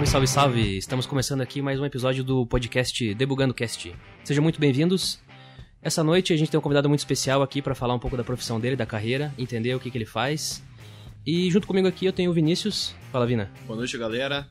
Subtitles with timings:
[0.00, 0.76] Salve, salve, salve!
[0.78, 3.94] Estamos começando aqui mais um episódio do podcast Debugando Cast.
[4.24, 5.20] Sejam muito bem-vindos.
[5.82, 8.24] Essa noite a gente tem um convidado muito especial aqui para falar um pouco da
[8.24, 10.62] profissão dele, da carreira, entender o que, que ele faz.
[11.26, 12.94] E junto comigo aqui eu tenho o Vinícius.
[13.12, 13.50] Fala, Vina.
[13.66, 14.48] Boa noite, galera.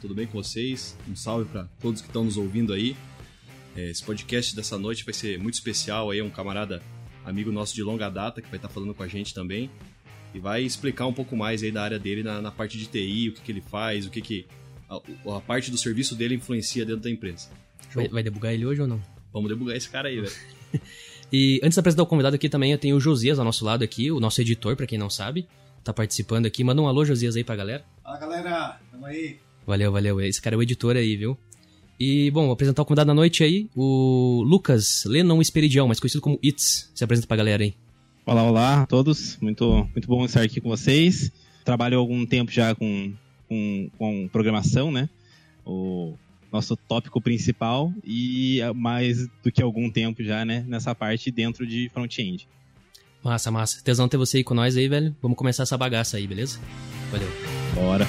[0.00, 0.98] Tudo bem com vocês?
[1.08, 2.96] Um salve para todos que estão nos ouvindo aí.
[3.76, 6.82] É, esse podcast dessa noite vai ser muito especial aí, é um camarada
[7.24, 9.70] amigo nosso de longa data que vai estar falando com a gente também
[10.34, 13.28] e vai explicar um pouco mais aí da área dele na, na parte de TI,
[13.28, 14.46] o que, que ele faz, o que, que
[14.88, 17.48] a, a, parte do serviço dele influencia dentro da empresa.
[17.94, 19.00] Vai, vai, debugar ele hoje ou não?
[19.32, 20.32] Vamos debugar esse cara aí, velho.
[21.32, 23.82] e antes de apresentar o convidado aqui também, eu tenho o Josias ao nosso lado
[23.82, 25.46] aqui, o nosso editor, para quem não sabe.
[25.84, 26.64] Tá participando aqui.
[26.64, 27.84] Manda um alô, Josias, aí pra galera.
[28.02, 28.80] Fala, galera.
[28.90, 29.38] Tamo aí.
[29.66, 30.20] Valeu, valeu.
[30.20, 31.38] Esse cara é o editor aí, viu?
[32.00, 36.20] E, bom, vou apresentar o convidado da noite aí, o Lucas Lennon Esperidião, mais conhecido
[36.20, 36.90] como It's.
[36.94, 37.74] Se apresenta pra galera aí.
[38.24, 39.36] Olá, olá a todos.
[39.40, 41.32] Muito, muito bom estar aqui com vocês.
[41.64, 43.12] Trabalho há algum tempo já com,
[43.48, 45.08] com, com programação, né?
[45.64, 46.14] O
[46.52, 50.64] nosso tópico principal e mais do que algum tempo já, né?
[50.66, 52.48] Nessa parte dentro de front-end.
[53.22, 53.82] Massa, massa.
[53.82, 55.14] Tesão ter você aí com nós aí, velho.
[55.20, 56.58] Vamos começar essa bagaça aí, beleza?
[57.10, 57.28] Valeu.
[57.74, 58.06] Bora.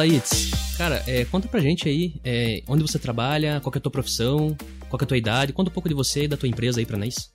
[0.00, 0.50] Fala, Itz.
[0.78, 4.56] Cara, é, conta pra gente aí é, onde você trabalha, qual é a tua profissão,
[4.88, 5.52] qual é a tua idade.
[5.52, 7.30] Conta um pouco de você e da tua empresa aí pra nós.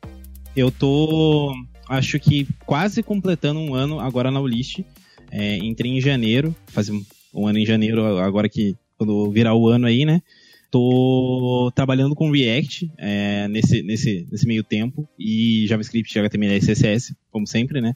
[0.56, 1.54] Eu tô,
[1.88, 4.84] acho que quase completando um ano agora na Ulist.
[5.30, 9.86] É, entrei em janeiro, faz um, ano em janeiro, agora que quando virar o ano
[9.86, 10.24] aí, né?
[10.72, 17.16] Tô trabalhando com React é, nesse, nesse, nesse meio tempo e JavaScript, HTML e CSS,
[17.30, 17.94] como sempre, né?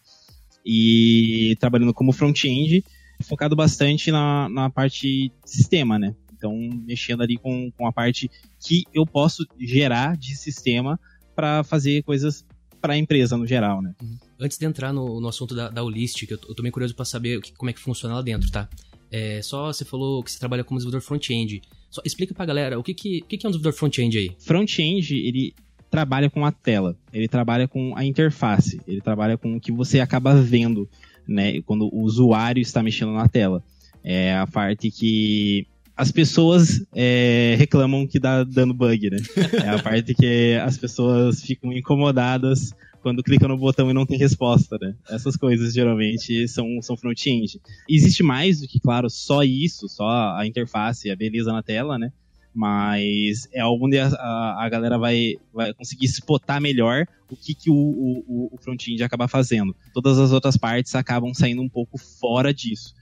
[0.64, 2.84] E trabalhando como front-end
[3.24, 6.16] focado bastante na, na parte de sistema, né?
[6.34, 6.54] Então,
[6.86, 11.00] mexendo ali com, com a parte que eu posso gerar de sistema
[11.36, 12.46] para fazer coisas
[12.82, 13.94] para a empresa no geral, né?
[14.02, 14.18] Uhum.
[14.40, 17.42] Antes de entrar no, no assunto da, da eu, eu tô bem curioso para saber
[17.42, 18.70] que, como é que funciona lá dentro, tá?
[19.12, 21.62] É, só você falou que você trabalha como desenvolvedor front-end.
[21.90, 24.32] Só explica pra galera o que, que, o que, que é um desenvolvedor front-end aí.
[24.40, 25.54] Front-end, ele
[25.90, 30.00] trabalha com a tela, ele trabalha com a interface, ele trabalha com o que você
[30.00, 30.88] acaba vendo
[31.30, 31.62] né?
[31.62, 33.64] Quando o usuário está mexendo na tela.
[34.04, 39.18] É a parte que as pessoas é, reclamam que dá dando bug, né?
[39.66, 44.18] É a parte que as pessoas ficam incomodadas quando clicam no botão e não tem
[44.18, 44.96] resposta, né?
[45.10, 47.60] Essas coisas geralmente são, são front-end.
[47.90, 50.08] Existe mais do que, claro, só isso, só
[50.38, 52.12] a interface, a beleza na tela, né?
[52.60, 57.70] Mas é onde a, a, a, galera vai, vai conseguir spotar melhor o que, que
[57.70, 59.74] o, o, o front-end acaba fazendo.
[59.94, 62.94] Todas as outras partes acabam saindo um pouco fora disso.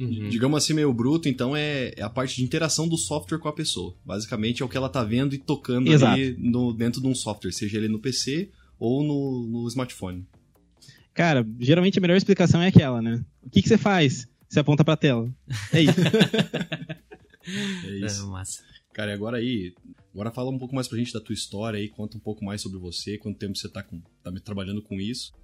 [0.00, 0.28] Uhum.
[0.28, 3.52] Digamos assim, meio bruto, então é, é, a parte de interação do software com a
[3.52, 3.94] pessoa.
[4.04, 6.14] Basicamente é o que ela tá vendo e tocando Exato.
[6.14, 8.50] ali no, dentro de um software, seja ele no PC
[8.80, 10.26] ou no, no smartphone.
[11.14, 13.24] Cara, geralmente a melhor explicação é aquela, né?
[13.44, 14.26] O que, que você faz?
[14.48, 15.32] Você aponta pra tela.
[15.72, 16.00] É isso.
[17.86, 18.24] é isso.
[18.24, 18.73] É, massa.
[18.94, 19.74] Cara, e agora aí,
[20.14, 22.62] agora fala um pouco mais pra gente da tua história aí, conta um pouco mais
[22.62, 25.34] sobre você, quanto tempo você tá, com, tá trabalhando com isso.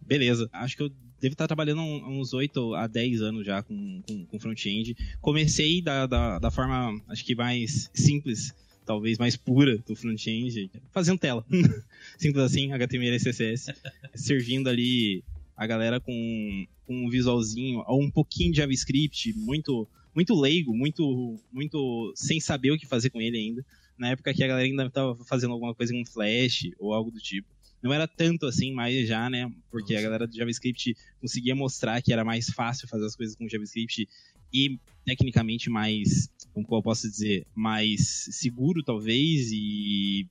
[0.00, 4.00] Beleza, acho que eu devo estar trabalhando há uns 8 a 10 anos já com,
[4.06, 4.96] com, com front-end.
[5.20, 8.54] Comecei da, da, da, forma, acho que mais simples,
[8.86, 11.44] talvez mais pura do front-end, fazendo tela.
[12.16, 13.74] simples assim, HTML e CSS,
[14.14, 15.24] servindo ali
[15.60, 21.38] a galera com, com um visualzinho, ou um pouquinho de JavaScript, muito muito leigo, muito,
[21.52, 23.64] muito sem saber o que fazer com ele ainda.
[23.96, 27.20] Na época que a galera ainda estava fazendo alguma coisa com Flash ou algo do
[27.20, 27.46] tipo.
[27.82, 29.52] Não era tanto assim, mas já, né?
[29.70, 30.00] Porque Nossa.
[30.00, 34.08] a galera do JavaScript conseguia mostrar que era mais fácil fazer as coisas com JavaScript
[34.52, 40.26] e tecnicamente mais, como eu posso dizer, mais seguro talvez e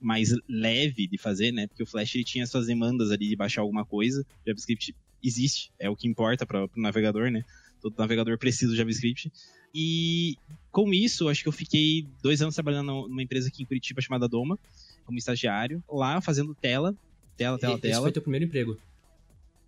[0.00, 1.66] mais leve de fazer, né?
[1.66, 4.24] Porque o Flash ele tinha suas demandas ali de baixar alguma coisa.
[4.46, 7.44] JavaScript existe, é o que importa para o navegador, né?
[7.80, 9.32] todo navegador precisa do JavaScript.
[9.74, 10.36] E
[10.70, 14.28] com isso, acho que eu fiquei dois anos trabalhando numa empresa aqui em Curitiba chamada
[14.28, 14.58] Doma,
[15.04, 16.94] como estagiário, lá fazendo tela,
[17.36, 17.92] tela, tela, e, tela.
[17.92, 18.78] Esse foi teu primeiro emprego?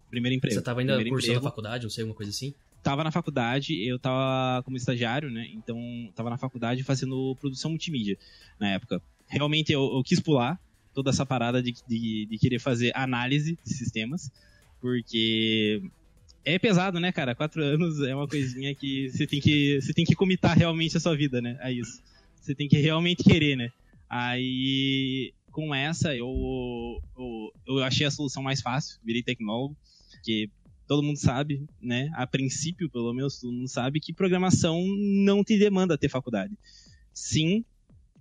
[0.09, 0.55] Primeiro emprego.
[0.55, 1.49] Você estava ainda primeiro cursando emprego.
[1.49, 2.55] faculdade, não sei, alguma coisa assim?
[2.83, 5.47] Tava na faculdade, eu tava como estagiário, né?
[5.53, 5.79] Então,
[6.15, 8.19] tava na faculdade fazendo produção multimídia
[8.59, 9.03] na época.
[9.31, 10.61] Realmente, eu, eu quis pular
[10.93, 14.31] toda essa parada de, de, de querer fazer análise de sistemas,
[14.81, 15.81] porque
[16.45, 17.35] é pesado, né, cara?
[17.35, 21.01] Quatro anos é uma coisinha que você tem que, você tem que comitar realmente a
[21.01, 21.57] sua vida, né?
[21.61, 22.03] A isso.
[22.35, 23.71] Você tem que realmente querer, né?
[24.09, 29.77] Aí, com essa, eu, eu, eu achei a solução mais fácil, virei tecnólogo,
[30.25, 30.51] que
[30.89, 32.11] todo mundo sabe, né?
[32.15, 36.53] A princípio, pelo menos, todo mundo sabe que programação não te demanda ter faculdade.
[37.13, 37.65] Sim,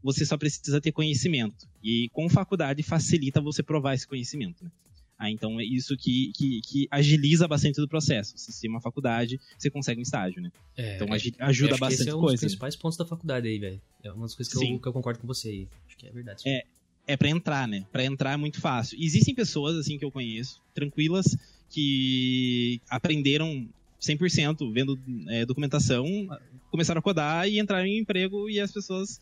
[0.04, 1.68] você só precisa ter conhecimento.
[1.84, 4.64] E com faculdade facilita você provar esse conhecimento.
[4.64, 4.72] Né?
[5.20, 8.34] Ah, então é isso que, que, que, agiliza bastante do processo.
[8.38, 10.50] Se tem uma faculdade, você consegue um estágio, né?
[10.78, 11.08] É, então
[11.40, 12.36] ajuda bastante esse é um coisa.
[12.36, 13.82] dos principais pontos da faculdade aí, velho.
[14.02, 15.68] É uma das coisas que eu, que eu, concordo com você aí.
[15.88, 16.44] Acho que é verdade.
[16.46, 16.64] É,
[17.06, 17.86] é para entrar, né?
[17.92, 18.98] Para entrar é muito fácil.
[18.98, 21.38] Existem pessoas, assim, que eu conheço, tranquilas,
[21.70, 23.68] que aprenderam
[24.02, 24.98] 100% vendo
[25.28, 26.06] é, documentação,
[26.72, 29.20] começaram a codar e entraram em emprego e as pessoas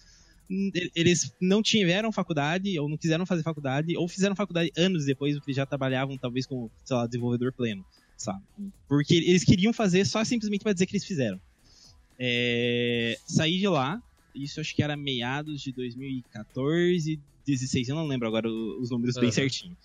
[0.49, 5.53] eles não tiveram faculdade ou não quiseram fazer faculdade ou fizeram faculdade anos depois porque
[5.53, 7.85] já trabalhavam talvez como, sei lá, desenvolvedor pleno,
[8.15, 8.41] sabe?
[8.87, 11.39] Porque eles queriam fazer só simplesmente para dizer que eles fizeram.
[12.17, 14.01] É, saí de lá,
[14.33, 19.21] isso acho que era meados de 2014, 16, eu não lembro agora os números uhum.
[19.21, 19.77] bem certinho.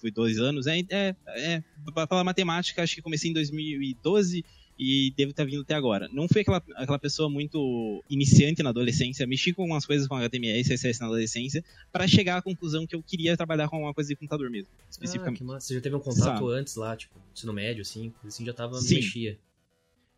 [0.00, 1.62] Foi dois anos, é, é, é
[1.92, 4.44] para falar matemática, acho que comecei em 2012
[4.78, 6.08] e devo estar vindo até agora.
[6.12, 10.60] Não fui aquela, aquela pessoa muito iniciante na adolescência, mexi com algumas coisas com HTML
[10.60, 14.08] e CSS na adolescência, para chegar à conclusão que eu queria trabalhar com alguma coisa
[14.08, 15.42] de computador mesmo, especificamente.
[15.48, 16.52] Ah, Você já teve um contato Sabe?
[16.52, 18.96] antes lá, tipo, ensino médio, assim, assim já tava, Sim.
[18.96, 19.38] mexia.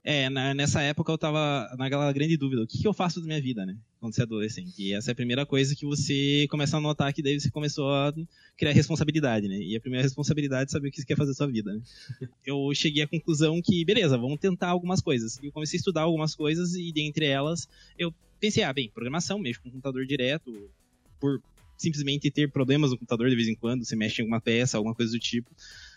[0.08, 3.26] É, na, nessa época eu tava naquela grande dúvida, o que, que eu faço da
[3.26, 3.76] minha vida, né?
[3.98, 4.72] Quando você é adolescente.
[4.78, 7.90] E essa é a primeira coisa que você começa a notar que daí você começou
[7.90, 8.14] a
[8.56, 9.58] criar responsabilidade, né?
[9.58, 11.82] E a primeira responsabilidade é saber o que você quer fazer da sua vida, né?
[12.46, 15.40] eu cheguei à conclusão que, beleza, vamos tentar algumas coisas.
[15.42, 17.68] E eu comecei a estudar algumas coisas e dentre elas
[17.98, 20.70] eu pensei, ah, bem, programação, mexo com computador direto,
[21.18, 21.42] por
[21.76, 24.94] simplesmente ter problemas no computador de vez em quando, você mexe em alguma peça, alguma
[24.94, 25.50] coisa do tipo.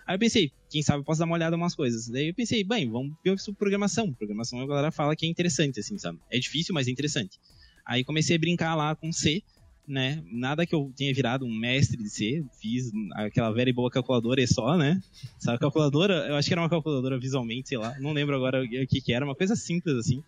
[0.10, 2.08] Aí eu pensei, quem sabe eu posso dar uma olhada em umas coisas.
[2.08, 4.12] Daí eu pensei, bem, vamos ver sobre programação.
[4.12, 6.18] Programação a galera fala que é interessante, assim, sabe?
[6.32, 7.40] É difícil, mas é interessante.
[7.86, 9.44] Aí comecei a brincar lá com C,
[9.88, 10.24] né?
[10.32, 14.42] Nada que eu tenha virado um mestre de C, fiz aquela velha e boa calculadora
[14.42, 15.00] e só, né?
[15.38, 18.88] Sabe, calculadora, eu acho que era uma calculadora visualmente, sei lá, não lembro agora o
[18.88, 20.24] que que era, uma coisa simples assim.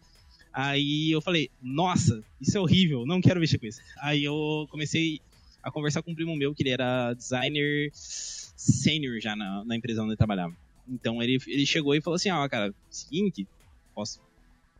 [0.53, 3.81] Aí eu falei, nossa, isso é horrível, não quero mexer com isso.
[3.99, 5.21] Aí eu comecei
[5.63, 10.01] a conversar com um primo meu, que ele era designer sênior já na, na, empresa
[10.01, 10.55] onde ele trabalhava.
[10.87, 13.47] Então ele, ele chegou e falou assim: Ó, ah, cara, seguinte,
[13.93, 14.19] posso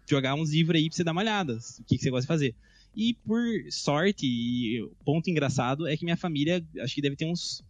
[0.10, 2.28] jogar uns livros aí pra você dar uma olhada, o que, que você gosta de
[2.28, 2.56] fazer.
[2.96, 7.64] E por sorte, e ponto engraçado, é que minha família, acho que deve ter uns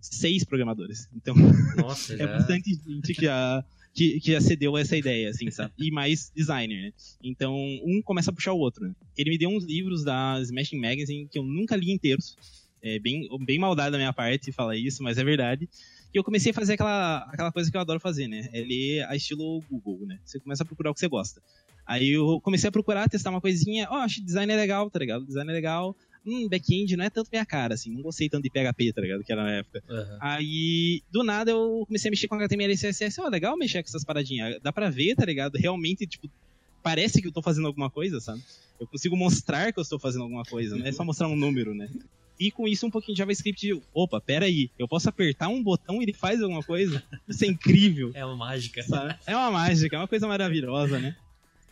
[0.00, 1.08] seis programadores.
[1.14, 1.34] Então,
[1.76, 3.64] Nossa, é bastante gente que já,
[3.96, 5.72] que, que já cedeu essa ideia, assim, sabe?
[5.78, 6.92] E mais designer, né?
[7.24, 8.94] Então, um começa a puxar o outro, né?
[9.16, 12.36] Ele me deu uns livros da Smashing Magazine que eu nunca li inteiros.
[12.82, 15.66] É bem, bem maldade da minha parte falar isso, mas é verdade.
[16.12, 18.50] E eu comecei a fazer aquela, aquela coisa que eu adoro fazer, né?
[18.52, 20.20] É ler a estilo Google, né?
[20.22, 21.40] Você começa a procurar o que você gosta.
[21.86, 23.88] Aí eu comecei a procurar, testar uma coisinha.
[23.90, 25.24] Ó, oh, acho design é legal, tá ligado?
[25.24, 25.96] Design é legal.
[26.26, 27.92] Hum, back-end não é tanto minha cara, assim.
[27.92, 29.22] Não gostei tanto de PHP, tá ligado?
[29.22, 29.82] Que era na época.
[29.88, 30.18] Uhum.
[30.20, 33.20] Aí, do nada, eu comecei a mexer com HTML e CSS.
[33.20, 34.60] Ó, oh, legal mexer com essas paradinhas.
[34.60, 35.56] Dá pra ver, tá ligado?
[35.56, 36.28] Realmente, tipo,
[36.82, 38.42] parece que eu tô fazendo alguma coisa, sabe?
[38.78, 41.74] Eu consigo mostrar que eu estou fazendo alguma coisa, não é só mostrar um número,
[41.74, 41.88] né?
[42.38, 46.04] E com isso um pouquinho de JavaScript, opa, peraí, eu posso apertar um botão e
[46.04, 47.02] ele faz alguma coisa?
[47.26, 48.12] Isso é incrível.
[48.14, 48.82] É uma mágica.
[48.82, 49.18] Sabe?
[49.26, 51.16] É uma mágica, é uma coisa maravilhosa, né?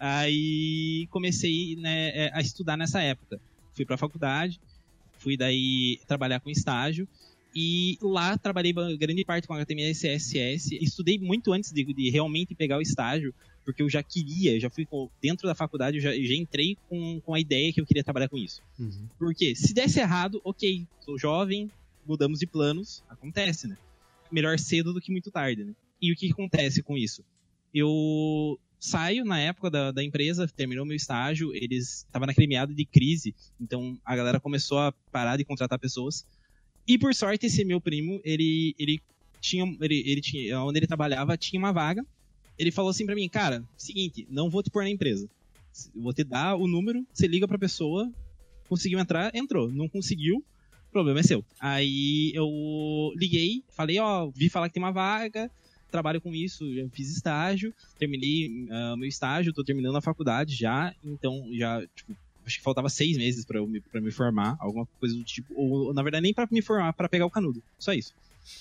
[0.00, 3.40] Aí comecei né, é, a estudar nessa época.
[3.74, 4.60] Fui pra faculdade,
[5.18, 7.08] fui daí trabalhar com estágio,
[7.54, 10.76] e lá trabalhei grande parte com HTML e CSS.
[10.80, 13.32] Estudei muito antes de, de realmente pegar o estágio,
[13.64, 14.86] porque eu já queria, já fui
[15.22, 18.28] dentro da faculdade, eu já, já entrei com, com a ideia que eu queria trabalhar
[18.28, 18.60] com isso.
[18.78, 19.08] Uhum.
[19.18, 21.70] Porque se desse errado, ok, sou jovem,
[22.04, 23.78] mudamos de planos, acontece, né?
[24.32, 25.74] Melhor cedo do que muito tarde, né?
[26.02, 27.24] E o que acontece com isso?
[27.72, 32.84] Eu saio na época da, da empresa, terminou meu estágio, eles estavam naquele meado de
[32.84, 36.26] crise, então a galera começou a parar de contratar pessoas.
[36.86, 39.00] E por sorte, esse meu primo, ele, ele
[39.40, 42.04] tinha, ele, ele tinha, onde ele trabalhava, tinha uma vaga
[42.58, 45.28] ele falou assim para mim, cara, seguinte, não vou te pôr na empresa.
[45.94, 48.10] Vou te dar o número, você liga pra pessoa,
[48.68, 49.70] conseguiu entrar, entrou.
[49.70, 50.44] Não conseguiu,
[50.92, 51.44] problema é seu.
[51.58, 55.50] Aí eu liguei, falei, ó, vi falar que tem uma vaga,
[55.94, 60.92] trabalho com isso, já fiz estágio, terminei uh, meu estágio, tô terminando a faculdade já,
[61.04, 65.14] então já, tipo, acho que faltava seis meses para me, pra me formar, alguma coisa
[65.14, 68.12] do tipo, ou na verdade nem para me formar, para pegar o canudo, só isso.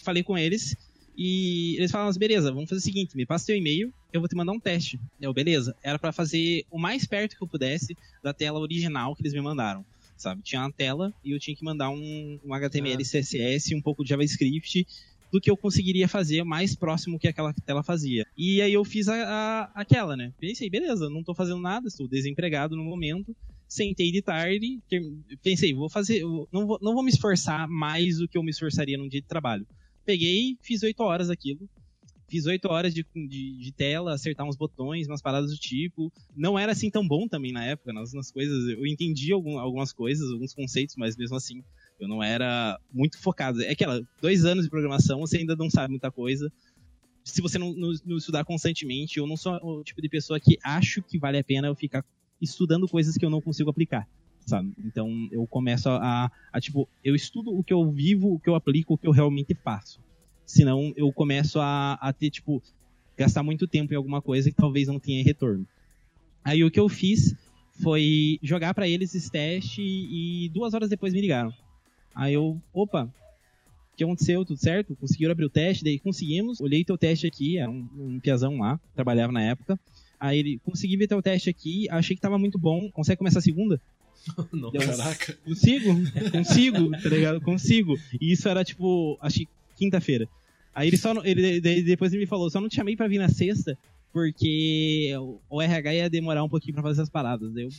[0.04, 0.78] Falei com eles,
[1.18, 4.30] e eles falaram assim, beleza, vamos fazer o seguinte, me passa teu e-mail, eu vou
[4.30, 5.00] te mandar um teste.
[5.20, 5.75] Eu, beleza.
[5.82, 9.42] Era para fazer o mais perto que eu pudesse da tela original que eles me
[9.42, 9.84] mandaram.
[10.16, 10.44] Sabe?
[10.44, 13.06] Tinha uma tela e eu tinha que mandar um, um HTML, ah.
[13.06, 14.86] CSS, um pouco de JavaScript
[15.34, 18.24] do que eu conseguiria fazer mais próximo que aquela tela fazia.
[18.38, 20.32] E aí eu fiz a, a, aquela, né?
[20.40, 23.36] Pensei, beleza, não tô fazendo nada, estou desempregado no momento.
[23.68, 24.80] Sentei de tarde,
[25.42, 26.22] pensei, vou fazer,
[26.52, 29.28] não vou, não vou me esforçar mais do que eu me esforçaria num dia de
[29.28, 29.66] trabalho.
[30.06, 31.68] Peguei, fiz oito horas aquilo.
[32.30, 36.13] Fiz oito horas de, de, de, tela, acertar uns botões, umas paradas do tipo.
[36.36, 38.70] Não era assim tão bom também na época, nas, nas coisas.
[38.70, 41.63] Eu entendi algum, algumas coisas, alguns conceitos, mas mesmo assim,
[42.03, 43.62] eu não era muito focado.
[43.62, 46.51] É aquela, dois anos de programação, você ainda não sabe muita coisa.
[47.24, 50.57] Se você não, não, não estudar constantemente, eu não sou o tipo de pessoa que
[50.63, 52.03] acho que vale a pena eu ficar
[52.41, 54.07] estudando coisas que eu não consigo aplicar
[54.45, 54.74] sabe?
[54.83, 58.55] Então eu começo a, a, tipo, eu estudo o que eu vivo, o que eu
[58.55, 60.00] aplico, o que eu realmente faço.
[60.45, 62.62] Senão eu começo a, a ter, tipo,
[63.17, 65.65] gastar muito tempo em alguma coisa que talvez não tenha retorno.
[66.43, 67.36] Aí o que eu fiz
[67.81, 71.53] foi jogar para eles esse teste e duas horas depois me ligaram.
[72.15, 73.03] Aí eu, opa,
[73.93, 74.43] o que aconteceu?
[74.43, 74.96] Tudo certo?
[74.96, 75.84] Conseguiram abrir o teste?
[75.84, 76.60] Daí conseguimos.
[76.60, 79.79] Olhei teu teste aqui, era um, um piazão lá, trabalhava na época.
[80.20, 82.89] Aí ele, consegui ver teu teste aqui, achei que tava muito bom.
[82.91, 83.79] Consegue começar a segunda?
[84.51, 85.38] Não, caraca.
[85.43, 85.93] Consigo,
[86.32, 87.41] consigo, tá ligado?
[87.41, 87.98] Consigo.
[88.20, 90.27] E isso era tipo, acho que quinta-feira.
[90.74, 93.29] Aí ele só, ele, depois ele me falou, só não te chamei pra vir na
[93.29, 93.77] sexta,
[94.12, 95.12] porque
[95.50, 97.55] o RH ia demorar um pouquinho pra fazer essas paradas.
[97.55, 97.70] Eu,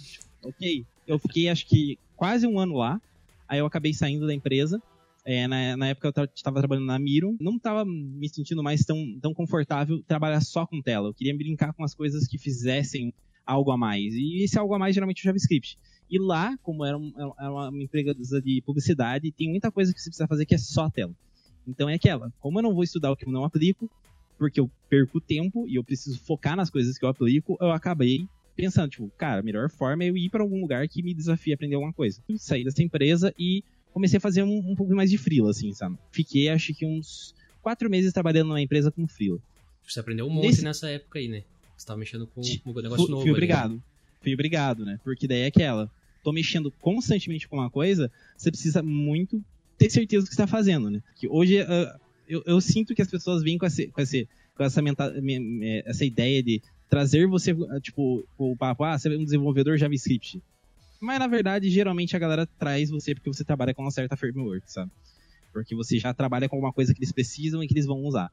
[0.43, 0.85] ok.
[1.07, 3.01] Eu fiquei, acho que, quase um ano lá.
[3.49, 4.83] Aí eu acabei saindo da empresa.
[5.25, 9.19] É, na, na, época eu estava trabalhando na Miro, não estava me sentindo mais tão,
[9.21, 11.09] tão confortável trabalhar só com tela.
[11.09, 13.13] Eu queria brincar com as coisas que fizessem
[13.47, 14.15] algo a mais.
[14.15, 15.79] E esse algo a mais geralmente é o JavaScript.
[16.11, 20.11] E lá, como era, um, era uma empresa de publicidade, tem muita coisa que você
[20.11, 21.15] precisa fazer que é só tela.
[21.67, 23.91] Então é aquela, como eu não vou estudar o que eu não aplico,
[24.39, 28.29] porque eu perco tempo e eu preciso focar nas coisas que eu aplico, eu acabei
[28.55, 31.53] pensando, tipo, cara, a melhor forma é eu ir para algum lugar que me desafie
[31.53, 32.23] a aprender alguma coisa.
[32.29, 35.73] Eu saí dessa empresa e comecei a fazer um, um pouco mais de freela, assim,
[35.73, 35.97] sabe?
[36.11, 39.39] Fiquei, acho que uns quatro meses trabalhando numa empresa como freela.
[39.87, 40.65] Você aprendeu um monte Nesse...
[40.65, 41.43] nessa época aí, né?
[41.77, 43.23] Você tava mexendo com um negócio novo.
[43.23, 43.83] Fui obrigado.
[44.21, 44.99] Fui obrigado, né?
[45.05, 45.91] Porque daí é aquela.
[46.23, 49.45] Tô mexendo constantemente com uma coisa, você precisa muito
[49.77, 51.03] ter certeza do que está fazendo, né?
[51.17, 54.03] Que hoje uh, eu, eu, sinto que as pessoas vêm com, esse, com,
[54.57, 55.11] com essa, mental,
[55.85, 56.63] essa ideia de
[56.95, 60.43] trazer você, ah, tipo, o papo, ah, você é um desenvolvedor JavaScript.
[61.01, 64.71] Mas na verdade, geralmente a galera traz você porque você trabalha com uma certa framework,
[64.71, 64.91] sabe?
[65.53, 68.31] Porque você já trabalha com alguma coisa que eles precisam e que eles vão usar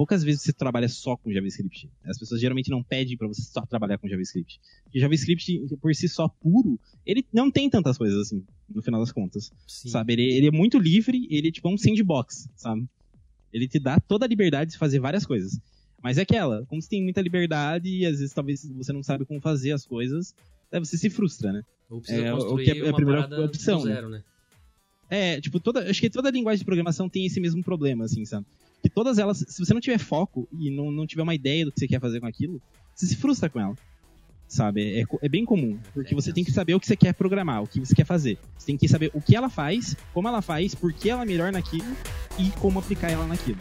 [0.00, 1.86] poucas vezes você trabalha só com JavaScript.
[2.06, 4.58] As pessoas geralmente não pedem para você só trabalhar com JavaScript.
[4.84, 9.12] Porque JavaScript, por si só puro, ele não tem tantas coisas assim, no final das
[9.12, 9.52] contas.
[9.66, 9.90] Sim.
[9.90, 10.14] Sabe?
[10.14, 12.88] Ele, ele, é muito livre, ele é tipo um sandbox, sabe?
[13.52, 15.60] Ele te dá toda a liberdade de fazer várias coisas.
[16.02, 19.24] Mas é aquela, como você tem muita liberdade e às vezes talvez você não sabe
[19.24, 20.34] como fazer as coisas,
[20.72, 21.62] você se frustra, né?
[21.90, 23.94] Ou precisa é, o que é, é a primeira opção, né?
[23.94, 24.22] zero, né?
[25.10, 28.46] É, tipo, toda, acho que toda linguagem de programação tem esse mesmo problema, assim, sabe?
[28.82, 31.72] que todas elas, se você não tiver foco e não, não tiver uma ideia do
[31.72, 32.60] que você quer fazer com aquilo,
[32.94, 33.74] você se frustra com ela.
[34.48, 35.00] Sabe?
[35.00, 35.78] É, é bem comum.
[35.94, 38.06] Porque é você tem que saber o que você quer programar, o que você quer
[38.06, 38.38] fazer.
[38.58, 41.26] Você tem que saber o que ela faz, como ela faz, por que ela é
[41.26, 41.96] melhor naquilo
[42.38, 43.58] e como aplicar ela naquilo.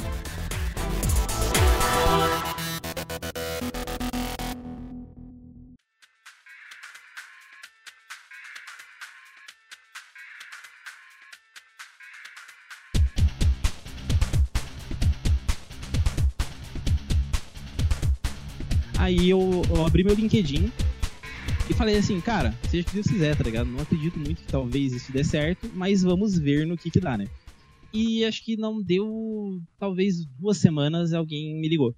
[19.70, 20.72] Eu, abri meu LinkedIn
[21.70, 23.70] e falei assim, cara, seja o que Deus quiser, tá ligado?
[23.70, 27.18] Não acredito muito que talvez isso dê certo, mas vamos ver no que que dá,
[27.18, 27.28] né?
[27.94, 31.96] E acho que não deu, talvez duas semanas, alguém me ligou.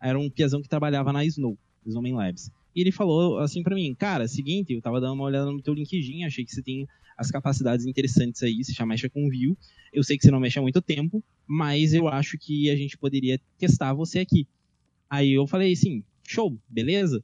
[0.00, 2.50] Era um piazão que trabalhava na Snow, Snowman Labs.
[2.74, 5.74] E ele falou assim para mim, cara, seguinte, eu tava dando uma olhada no teu
[5.74, 9.56] LinkedIn, achei que você tem as capacidades interessantes aí, você já mexe com Vue.
[9.92, 12.96] Eu sei que você não mexe há muito tempo, mas eu acho que a gente
[12.96, 14.46] poderia testar você aqui.
[15.08, 17.22] Aí eu falei assim, show, beleza?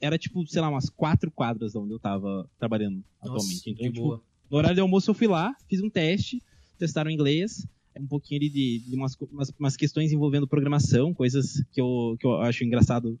[0.00, 3.70] Era tipo, sei lá, umas quatro quadras onde eu tava trabalhando Nossa, atualmente.
[3.70, 4.22] Então, tipo, boa.
[4.50, 6.42] no horário de almoço eu fui lá, fiz um teste,
[6.78, 7.66] testaram inglês,
[7.98, 12.40] um pouquinho de, de umas, umas, umas, questões envolvendo programação, coisas que eu, que eu
[12.40, 13.18] acho engraçado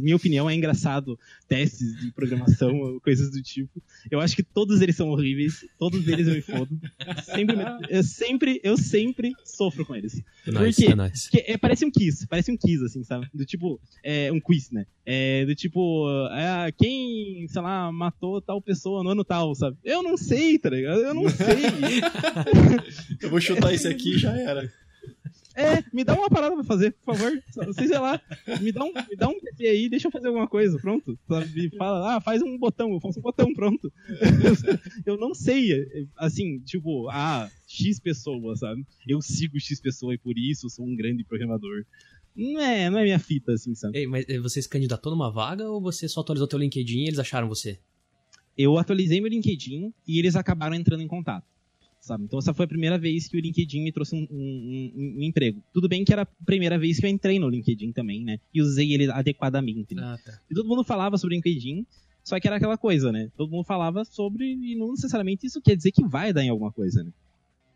[0.00, 3.82] minha opinião é engraçado testes de programação, coisas do tipo.
[4.10, 6.78] Eu acho que todos eles são horríveis, todos eles eu me fodo.
[7.24, 10.22] Sempre, eu sempre, eu sempre sofro com eles.
[10.46, 11.30] É nice, Porque, é nice.
[11.34, 13.28] é, parece um quiz, parece um quiz, assim, sabe?
[13.32, 14.86] Do tipo, é, um quiz, né?
[15.04, 19.76] É, do tipo, é, quem, sei lá, matou tal pessoa no ano tal, sabe?
[19.84, 21.00] Eu não sei, tá ligado?
[21.00, 22.00] Eu não sei.
[23.20, 24.70] eu vou chutar esse aqui e já era.
[25.54, 27.42] É, me dá uma parada pra fazer, por favor.
[27.74, 28.20] Sei lá.
[28.60, 31.18] Me dá um, me dá um PC aí, deixa eu fazer alguma coisa, pronto.
[31.54, 33.92] Me fala, ah, faz um botão, eu faço um botão, pronto.
[35.04, 38.86] eu não sei, assim, tipo, ah, X pessoa, sabe?
[39.06, 41.84] Eu sigo X pessoa e por isso sou um grande programador.
[42.34, 43.98] Não é, não é minha fita, assim, sabe?
[43.98, 47.06] Ei, mas eh, você se candidatou numa vaga ou você só atualizou teu LinkedIn e
[47.08, 47.78] eles acharam você?
[48.56, 51.46] Eu atualizei meu LinkedIn e eles acabaram entrando em contato.
[52.10, 52.24] Sabe?
[52.24, 55.22] Então essa foi a primeira vez que o LinkedIn me trouxe um, um, um, um
[55.22, 55.62] emprego.
[55.72, 58.38] Tudo bem que era a primeira vez que eu entrei no LinkedIn também, né?
[58.52, 59.94] E usei ele adequadamente.
[59.94, 60.02] Né?
[60.02, 60.40] Ah, tá.
[60.50, 61.86] E todo mundo falava sobre o LinkedIn,
[62.24, 63.30] só que era aquela coisa, né?
[63.36, 66.72] Todo mundo falava sobre, e não necessariamente isso quer dizer que vai dar em alguma
[66.72, 67.12] coisa, né?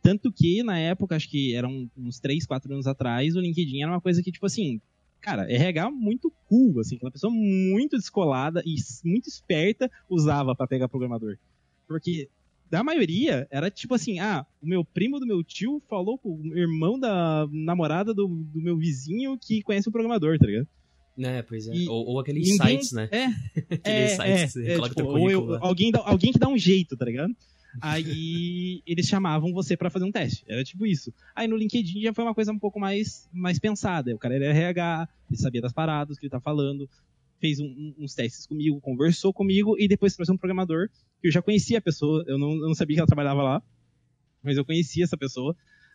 [0.02, 3.92] Tanto que, na época, acho que eram uns 3, 4 anos atrás, o LinkedIn era
[3.92, 4.80] uma coisa que, tipo assim,
[5.20, 10.88] cara, RH muito cool, assim, aquela pessoa muito descolada e muito esperta usava para pegar
[10.88, 11.38] programador.
[11.88, 12.28] Porque
[12.70, 16.56] da maioria era tipo assim, ah, o meu primo do meu tio falou com o
[16.58, 20.66] irmão da namorada do, do meu vizinho que conhece o programador, tá ligado?
[21.16, 21.74] Né, pois é.
[21.74, 23.08] E ou, ou aqueles Ninguém- sites, né?
[23.12, 23.24] É,
[23.74, 25.58] Aqueles é, sites é, que você é, coloca tipo, ou eu- lá.
[25.62, 27.32] alguém, dá- alguém que dá um jeito, tá ligado?
[27.80, 30.44] Aí eles chamavam você pra fazer um teste.
[30.48, 31.12] Era tipo isso.
[31.34, 34.14] Aí no LinkedIn já foi uma coisa um pouco mais, mais pensada.
[34.14, 36.88] O cara era RH, ele sabia das paradas que ele tá falando,
[37.44, 40.88] fez um- uns testes comigo, conversou comigo e depois trouxe um programador
[41.20, 42.24] que eu já conhecia a pessoa.
[42.26, 43.62] Eu não, eu não sabia que ela trabalhava lá,
[44.42, 45.54] mas eu conhecia essa pessoa.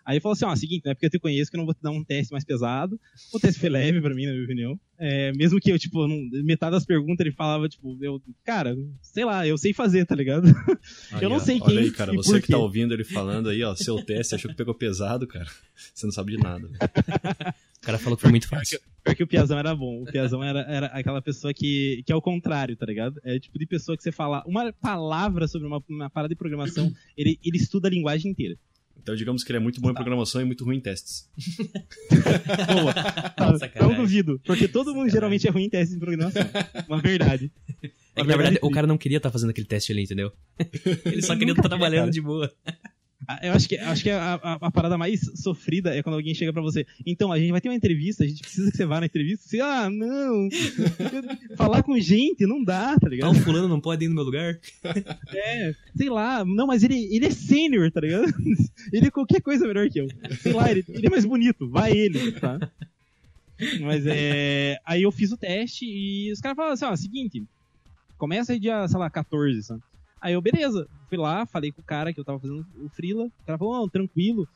[0.09, 1.65] Aí ele falou assim, ó, seguinte, não é porque eu te conheço que eu não
[1.67, 2.99] vou te dar um teste mais pesado.
[3.31, 4.79] O teste foi leve pra mim, na minha opinião.
[4.97, 9.23] É, mesmo que eu, tipo, não- metade das perguntas ele falava, tipo, eu, cara, sei
[9.23, 10.47] lá, eu sei fazer, tá ligado?
[11.13, 13.49] Aí, Eu não ó, sei Olha quem aí, cara, você que tá ouvindo ele falando
[13.49, 15.45] aí, ó, seu teste achou que pegou pesado, cara.
[15.93, 16.67] Você não sabe de nada.
[16.67, 18.79] O cara falou que foi muito fácil.
[19.03, 20.01] Pior que o Piazão era bom.
[20.01, 23.21] O Piazão era, era aquela pessoa que, que é o contrário, tá ligado?
[23.23, 26.37] É o tipo de pessoa que você fala uma palavra sobre uma, uma parada de
[26.37, 28.57] programação, ele, ele estuda a linguagem inteira.
[29.01, 31.29] Então, digamos que ele é muito bom em programação e muito ruim em testes.
[32.67, 32.93] Boa.
[33.81, 35.11] Não, duvido, porque todo mundo Sacanagem.
[35.11, 36.43] geralmente é ruim em testes de programação.
[36.87, 37.51] Uma verdade.
[38.15, 40.31] É que, na verdade, o cara não queria estar fazendo aquele teste ali, entendeu?
[41.05, 42.11] Ele só queria estar quer, trabalhando cara.
[42.11, 42.53] de boa.
[43.27, 46.33] Ah, Eu acho que, acho que a, a- a parada mais sofrida é quando alguém
[46.33, 46.85] chega pra você.
[47.05, 49.47] Então, a gente vai ter uma entrevista, a gente precisa que você vá na entrevista.
[49.47, 50.47] Você, ah, não.
[51.57, 53.31] Falar com gente não dá, tá Ah, ligado?
[53.31, 54.57] o fulano não pode ir no meu lugar?
[55.33, 56.43] É, sei lá.
[56.45, 58.25] Não, mas ele, ele é sênior, tá ligado?
[58.91, 60.07] Ele é qualquer coisa melhor que eu.
[60.41, 61.69] Sei lá, ele, ele é mais bonito.
[61.69, 62.57] Vai ele, tá?
[63.81, 64.79] Mas é.
[64.85, 67.43] Aí eu fiz o teste e os caras falaram assim: ó, seguinte,
[68.17, 69.81] começa aí dia, sei lá, 14, sabe?
[70.21, 73.25] Aí eu, beleza, fui lá, falei com o cara que eu tava fazendo o Freela.
[73.25, 74.47] O cara falou: não, tranquilo,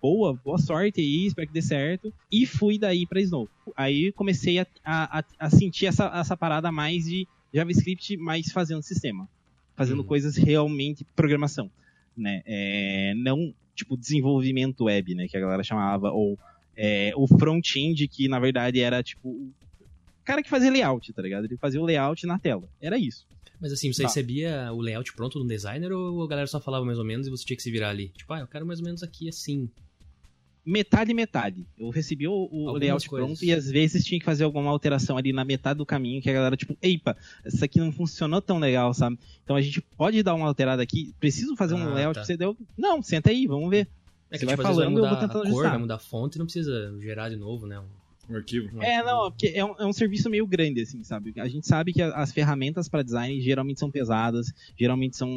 [0.00, 2.12] boa, boa sorte aí, espero que dê certo.
[2.30, 3.48] E fui daí pra Snow.
[3.76, 8.82] Aí comecei a, a, a- a sentir essa, essa parada mais de JavaScript, mais fazendo
[8.82, 9.28] sistema.
[9.76, 10.06] Fazendo Uhum.
[10.06, 11.70] coisas realmente programação,
[12.16, 12.42] né?
[12.44, 15.26] É, não, tipo, desenvolvimento web, né?
[15.28, 16.36] Que a galera chamava, ou
[16.76, 19.52] é, o front-end, que na verdade era, tipo, o
[20.24, 21.44] cara que fazia layout, tá ligado?
[21.44, 22.68] Ele fazia o layout na tela.
[22.80, 23.24] Era isso.
[23.60, 24.08] Mas assim, você Tá.
[24.08, 27.30] recebia o layout pronto do designer ou a galera só falava mais ou menos e
[27.30, 28.08] você tinha que se virar ali?
[28.10, 29.68] Tipo, ah, eu quero mais ou menos aqui assim.
[30.64, 31.66] metade metade.
[31.78, 33.26] Eu recebi o, o layout coisas.
[33.26, 36.28] pronto e às vezes tinha que fazer alguma alteração ali na metade do caminho que
[36.28, 37.16] a galera tipo, eipa,
[37.46, 39.18] isso aqui não funcionou tão legal, sabe?
[39.42, 41.14] Então a gente pode dar uma alterada aqui.
[41.18, 42.20] Preciso fazer um Ah, layout tá.
[42.20, 42.56] pra você deu?
[42.76, 43.88] Não, senta aí, vamos ver.
[44.30, 45.70] É Você que vai tipo, vezes falando, eu vai vou mudar tentando a cor, ajustar.
[45.70, 47.82] vai mudar a fonte e não precisa gerar de novo, né?
[48.28, 48.82] Um arquivo.
[48.82, 51.32] É, não, porque é um, é um serviço meio grande, assim, sabe?
[51.38, 55.30] A gente sabe que a- as ferramentas para design geralmente são pesadas, geralmente são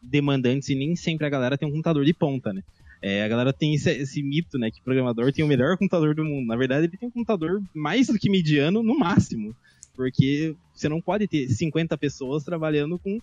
[0.00, 2.62] demandantes e nem sempre a galera tem um computador de ponta, né?
[3.02, 4.70] É, a galera tem esse, esse mito, né?
[4.70, 6.46] Que o programador tem o melhor computador do mundo.
[6.46, 9.54] Na verdade, ele tem um computador mais do que mediano, no máximo.
[9.94, 13.20] Porque você não pode ter 50 pessoas trabalhando com,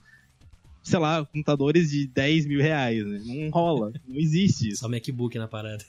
[0.83, 3.21] sei lá, computadores de 10 mil reais, né?
[3.25, 3.91] Não rola.
[4.07, 5.83] Não existe isso Só MacBook na parada.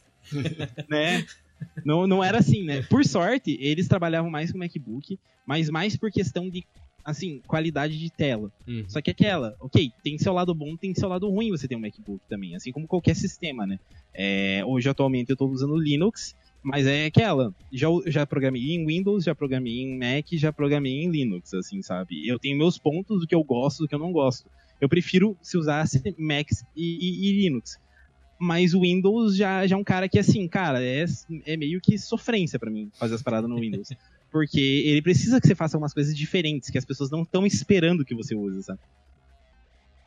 [0.89, 1.25] né?
[1.85, 2.83] Não, não era assim, né?
[2.83, 6.65] Por sorte, eles trabalhavam mais com MacBook, mas mais por questão de,
[7.05, 8.51] assim, qualidade de tela.
[8.67, 8.85] Uhum.
[8.89, 11.81] Só que aquela, ok, tem seu lado bom, tem seu lado ruim você ter um
[11.81, 13.79] MacBook também, assim como qualquer sistema, né?
[14.15, 17.55] É, hoje, atualmente, eu tô usando Linux, mas é aquela.
[17.71, 22.27] Já, já programei em Windows, já programei em Mac, já programei em Linux, assim, sabe?
[22.27, 24.49] Eu tenho meus pontos do que eu gosto, do que eu não gosto.
[24.81, 27.79] Eu prefiro se usasse Macs e, e- e Linux.
[28.39, 31.05] Mas o Windows já, já é um cara que, assim, cara, é,
[31.47, 33.89] é meio que sofrência pra mim fazer as paradas no Windows.
[34.31, 38.05] Porque ele precisa que você faça algumas coisas diferentes, que as pessoas não estão esperando
[38.05, 38.81] que você use, sabe?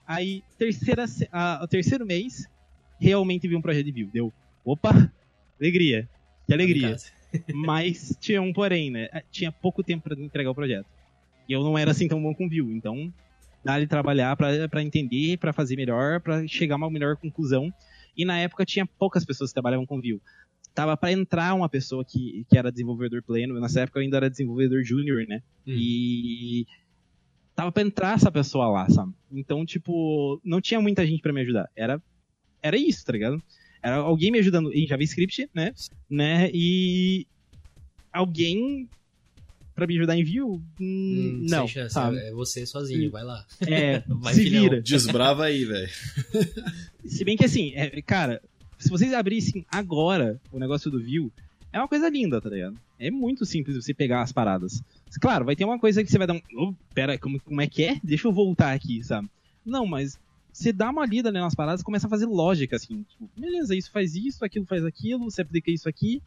[0.05, 2.45] Aí, terceira, a- o terceiro mês,
[2.99, 4.09] realmente vi um projeto de view.
[4.11, 4.33] Deu,
[4.65, 5.11] opa,
[5.59, 6.09] alegria.
[6.45, 6.95] Que alegria.
[7.53, 9.07] Mas tinha um porém, né?
[9.31, 10.85] Tinha pouco tempo pra entregar o projeto.
[11.47, 12.71] E eu não era assim tão bom com view.
[12.71, 13.13] Então,
[13.63, 17.73] dá-lhe trabalhar pra entender, pra fazer melhor, pra chegar a uma melhor conclusão.
[18.17, 20.21] E na época tinha poucas pessoas que trabalhavam com view.
[20.73, 23.59] Tava pra entrar uma pessoa que, que era desenvolvedor pleno.
[23.59, 25.41] Nessa época eu ainda era desenvolvedor júnior, né?
[25.65, 25.75] Hum.
[25.77, 26.67] E
[27.55, 29.13] tava pra entrar essa pessoa lá, sabe?
[29.31, 31.69] Então, tipo, não tinha muita gente pra me ajudar.
[31.75, 32.01] Era
[32.61, 33.41] era isso, tá ligado?
[33.81, 35.73] Era alguém me ajudando em JavaScript, né?
[36.09, 36.49] né?
[36.53, 37.25] E
[38.11, 38.89] alguém
[39.77, 42.17] pra me ajudar em view, hum, Hum, não, sem chance, sabe?
[42.17, 43.45] É você sozinho, vai lá.
[43.61, 44.63] É, Vai, se filhão.
[44.63, 44.81] vira.
[44.81, 45.87] Desbrava aí, velho.
[47.05, 48.41] Se bem que assim, é, cara,
[48.79, 51.31] se vocês abrissem agora o negócio do view,
[51.71, 52.75] é uma coisa linda, tá ligado?
[52.99, 54.81] É muito simples você pegar as paradas.
[55.21, 56.41] Claro, vai ter uma coisa que você vai dar um.
[56.55, 57.99] "Oh, pera, como, como é que é?
[58.03, 59.29] Deixa eu voltar aqui, sabe?
[59.65, 60.19] Não, mas
[60.51, 63.05] você dá uma lida ali nas paradas e começa a fazer lógica, assim.
[63.07, 66.21] Tipo, beleza, isso faz isso, aquilo faz aquilo, você aplica isso aqui.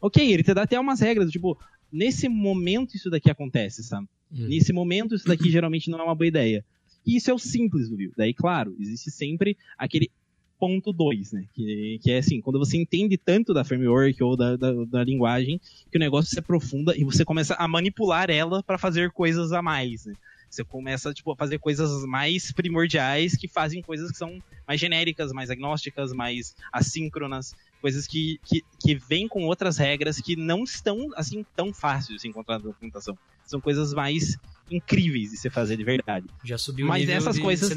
[0.00, 1.56] Ok, ele te dá até umas regras, tipo,
[1.92, 4.08] nesse momento isso daqui acontece, sabe?
[4.32, 4.46] Hum.
[4.48, 6.64] Nesse momento, isso daqui geralmente não é uma boa ideia.
[7.06, 8.12] E isso é o simples do view.
[8.16, 10.10] Daí, claro, existe sempre aquele
[10.58, 11.44] ponto 2, né?
[11.52, 15.60] Que, que é assim, quando você entende tanto da framework ou da, da, da linguagem,
[15.90, 19.60] que o negócio se aprofunda e você começa a manipular ela para fazer coisas a
[19.60, 20.14] mais, né?
[20.48, 25.32] Você começa, tipo, a fazer coisas mais primordiais que fazem coisas que são mais genéricas,
[25.32, 31.10] mais agnósticas, mais assíncronas, coisas que, que, que vêm com outras regras que não estão,
[31.16, 33.18] assim, tão fáceis de se encontrar na documentação.
[33.44, 34.38] São coisas mais
[34.70, 36.26] incríveis de se fazer de verdade.
[36.42, 37.68] Já subiu Mas o nível essas de coisas-.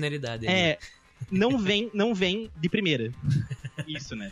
[0.47, 0.79] É,
[1.29, 3.11] não vem, não vem de primeira.
[3.87, 4.31] Isso, né?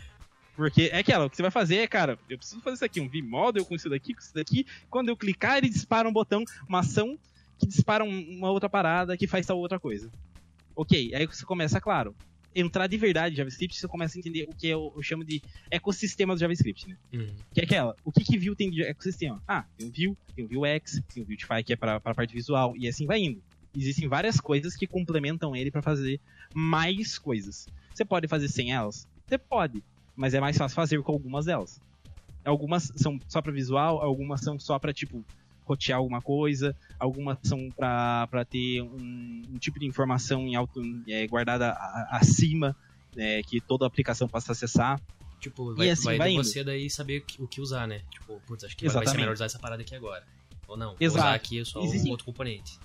[0.56, 3.00] Porque é aquela, o que você vai fazer é, cara, eu preciso fazer isso aqui,
[3.00, 4.64] um V-Model com isso daqui, com isso daqui.
[4.88, 7.18] Quando eu clicar, ele dispara um botão, uma ação
[7.58, 10.08] que dispara um- uma outra parada que faz tal outra coisa.
[10.76, 12.14] Ok, aí você começa, claro,
[12.54, 15.42] entrar de verdade em JavaScript, você começa a entender o que eu, eu chamo de
[15.70, 16.96] ecossistema do JavaScript, né?
[17.12, 17.26] Hum.
[17.52, 19.42] Que é aquela, o que que Vue tem de ecossistema?
[19.46, 22.32] Ah, tem o Vue, tem o Vuex, tem o Vuetify que é para a parte
[22.32, 23.42] visual, e assim vai indo.
[23.76, 26.20] Existem várias coisas que complementam ele para fazer
[26.54, 27.66] mais coisas.
[27.92, 29.08] Você pode fazer sem elas?
[29.26, 29.82] Você pode,
[30.14, 31.80] mas é mais fácil fazer com algumas delas.
[32.44, 35.24] Algumas são só para visual, algumas são só para tipo
[35.64, 41.26] rotear alguma coisa, algumas são para ter um, um tipo de informação em auto, é,
[41.26, 42.76] guardada a- acima,
[43.16, 45.00] é, que toda a aplicação possa acessar.
[45.40, 46.42] Tipo, vai, assim vai, vai indo.
[46.44, 48.00] você daí saber o que, usar, né?
[48.10, 49.20] Tipo, putz, acho que vai- vai ser Exatamente.
[49.20, 50.24] melhor usar essa parada aqui agora.
[50.66, 51.18] Ou não, Exato.
[51.20, 52.78] usar aqui só Existem- um outro componente.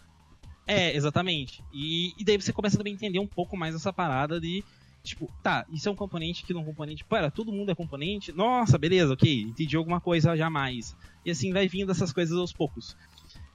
[0.67, 1.63] É, exatamente.
[1.73, 4.63] E, e daí você começa também a entender um pouco mais essa parada de,
[5.03, 7.03] tipo, tá, isso é um componente, aquilo é um componente.
[7.03, 8.31] Pera, todo mundo é componente?
[8.31, 10.95] Nossa, beleza, ok, entendi alguma coisa jamais.
[11.25, 12.95] E assim vai vindo essas coisas aos poucos.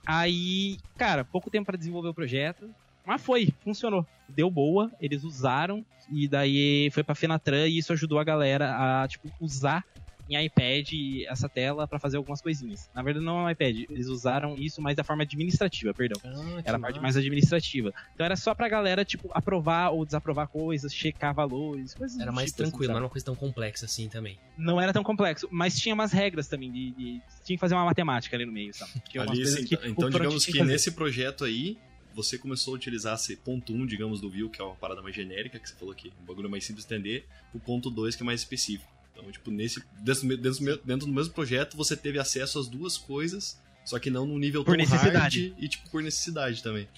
[0.07, 2.68] Aí, cara, pouco tempo para desenvolver o projeto,
[3.07, 4.07] mas foi, funcionou.
[4.28, 9.09] Deu boa, eles usaram, e daí foi pra Fenatran e isso ajudou a galera a,
[9.09, 9.85] tipo, usar
[10.28, 10.88] em iPad
[11.28, 12.88] essa tela para fazer algumas coisinhas.
[12.94, 16.20] Na verdade, não é um iPad, eles usaram isso mais da forma administrativa, perdão.
[16.24, 17.92] Ah, que Era a parte mais administrativa.
[18.14, 22.50] Então era só pra galera, tipo, aprovar ou desaprovar coisas, checar valores, coisas Era mais
[22.50, 24.38] tipo, assim, tranquilo, não era uma coisa tão complexa assim também.
[24.56, 27.84] Não era tão complexo, mas tinha umas regras também de, de- tinha que fazer uma
[27.84, 28.92] matemática ali no meio, sabe?
[28.92, 31.76] Sim, que então, o então digamos que nesse projeto aí,
[32.14, 35.14] você começou a utilizar esse ponto 1, digamos, do Vue, que é uma parada mais
[35.14, 38.22] genérica, que você falou aqui, um bagulho mais simples de entender, o ponto 2, que
[38.22, 38.93] é mais específico.
[39.16, 42.98] Então, tipo, nesse, dentro, do- dentro, dentro do mesmo projeto, você teve acesso às duas
[42.98, 45.48] coisas, só que não num nível Por tão necessidade.
[45.48, 46.88] hard e, tipo, por necessidade também.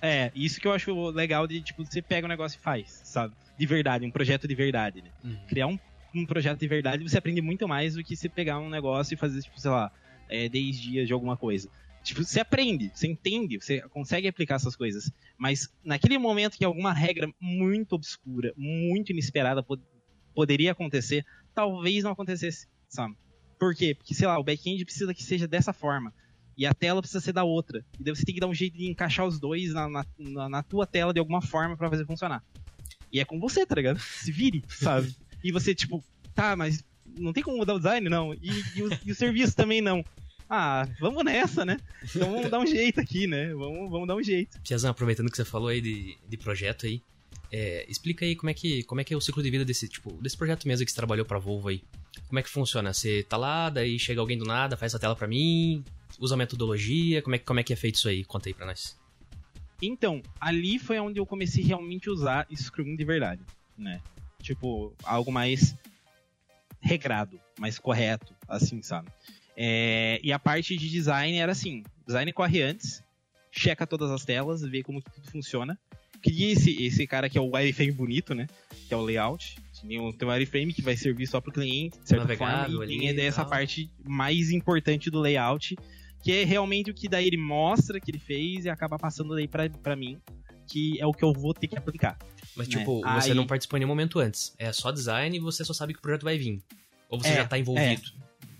[0.00, 3.34] É, isso que eu acho legal de, tipo, você pega o negócio e faz, sabe?
[3.58, 5.10] De verdade, um projeto de verdade, né?
[5.24, 5.46] Uhum.
[5.48, 5.76] criar um,
[6.14, 9.16] um projeto de verdade, você aprende muito mais do que você pegar um negócio e
[9.16, 9.90] fazer, tipo, sei lá,
[10.28, 11.68] é, 10 dias de alguma coisa.
[12.04, 15.10] Tipo, você aprende, você entende, você consegue aplicar essas coisas.
[15.36, 19.82] Mas naquele momento que alguma regra muito obscura, muito inesperada pod-
[20.32, 21.26] poderia acontecer,
[21.58, 23.16] talvez não acontecesse, sabe?
[23.58, 23.92] Por quê?
[23.92, 26.14] Porque, sei lá, o back-end precisa que seja dessa forma.
[26.56, 27.84] E a tela precisa ser da outra.
[27.98, 30.62] E daí você tem que dar um jeito de encaixar os dois na, na, na-
[30.62, 32.44] tua tela de alguma forma pra fazer funcionar.
[33.12, 33.98] E é com você, tá ligado?
[34.22, 35.12] Se vire, sabe?
[35.42, 36.84] E você, tipo, tá, mas
[37.18, 38.32] não tem como mudar o design, não.
[38.34, 40.04] E, e o, e o serviço também não.
[40.48, 41.78] Ah, vamos nessa, né?
[42.04, 43.52] Então vamos dar um jeito aqui, né?
[43.54, 44.60] Vamos, vamos dar um jeito.
[44.62, 47.02] Piazão, aproveitando que você falou aí de, de projeto aí,
[47.50, 49.88] é, explica aí como é, que, como é que é o ciclo de vida desse,
[49.88, 51.82] tipo, desse projeto mesmo que você trabalhou pra Volvo aí.
[52.26, 52.92] Como é que funciona?
[52.92, 55.82] Você tá lá, daí chega alguém do nada, faz essa tela pra mim,
[56.18, 58.24] usa a metodologia, como é, que- como é que é feito isso aí?
[58.24, 58.98] Conta aí pra nós.
[59.80, 63.42] Então, ali foi onde eu comecei realmente a usar Scrum de verdade,
[63.76, 64.00] né?
[64.42, 65.74] Tipo, algo mais
[66.80, 69.08] regrado, mais correto, assim, sabe?
[69.56, 73.02] É, e a parte de design era assim, design corre antes,
[73.50, 75.78] checa todas as telas, vê como tudo funciona.
[76.22, 78.46] Cria esse, esse cara que é o wireframe bonito, né?
[78.88, 79.56] Que é o layout.
[79.86, 82.84] Tem um, tem um wireframe que vai servir só pro cliente, de certa Navegável forma.
[82.92, 85.76] E ali tem e essa parte mais importante do layout,
[86.22, 89.46] que é realmente o que daí ele mostra que ele fez e acaba passando daí
[89.46, 90.18] pra, pra mim,
[90.66, 92.18] que é o que eu vou ter que aplicar.
[92.56, 92.78] Mas, Né?
[92.78, 94.52] tipo, você Aí- não participou em nenhum momento antes.
[94.58, 96.60] É só design e você só sabe que o projeto vai vir.
[97.08, 98.02] Ou você É, já tá envolvido.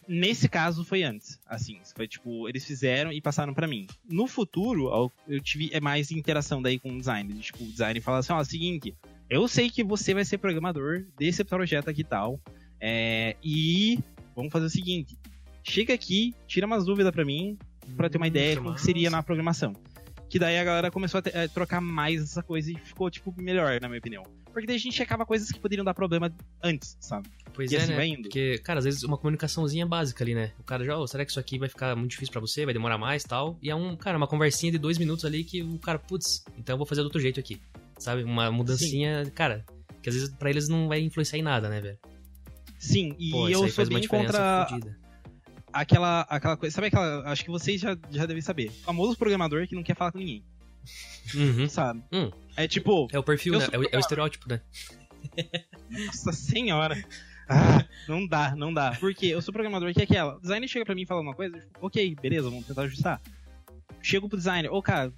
[0.08, 3.86] Nesse caso foi antes, assim, foi tipo, eles fizeram e passaram pra mim.
[4.08, 8.00] No futuro, eu tive é mais interação daí com o design, de, tipo, o design
[8.00, 8.94] fala assim, ó, seguinte,
[9.28, 12.40] eu sei que você vai ser programador desse projeto aqui e tal,
[12.80, 13.98] é, e
[14.34, 15.14] vamos fazer o seguinte,
[15.62, 17.58] chega aqui, tira umas dúvidas pra mim,
[17.96, 19.74] pra ter uma ideia que como que seria na programação.
[20.30, 23.34] Que daí a galera começou a, te- a trocar mais essa coisa e ficou, tipo,
[23.38, 24.22] melhor, na minha opinião.
[24.58, 27.28] Porque daí a gente checava coisas que poderiam dar problema antes, sabe?
[27.54, 28.16] Pois E é, assim né?
[28.22, 30.52] Porque, cara, às vezes uma comunicaçãozinha básica ali, né?
[30.58, 32.64] O cara já, "Ô, será que isso aqui vai ficar muito difícil pra você?
[32.64, 33.56] Vai demorar mais e tal?
[33.62, 36.74] E é um, cara, uma conversinha de dois minutos ali que o cara, putz, então
[36.74, 37.60] eu vou fazer do outro jeito aqui.
[37.98, 38.24] Sabe?
[38.24, 39.64] Uma mudancinha, cara,
[40.02, 41.98] que às vezes pra eles não vai influenciar em nada, né, velho?
[42.78, 44.96] Sim, e Pô, eu sou bem contra fodida.
[45.72, 46.74] aquela, aquela coisa.
[46.74, 47.30] Sabe aquela.
[47.30, 48.68] Acho que vocês já, já devem saber.
[48.68, 50.44] O famoso programador que não quer falar com ninguém,
[51.34, 51.68] Uhum.
[51.68, 52.02] sabe?
[52.12, 52.30] Hum.
[52.56, 53.66] É tipo, É o perfil, né?
[53.72, 54.60] É o, é o estereótipo, né?
[55.90, 56.96] nossa senhora.
[57.48, 58.96] Ah, não dá, não dá.
[59.00, 60.36] Porque eu sou programador que é aquela.
[60.36, 62.82] O designer chega pra mim e fala uma coisa, eu fico, ok, beleza, vamos tentar
[62.82, 63.20] ajustar.
[64.02, 65.12] Chego pro designer, ô cara,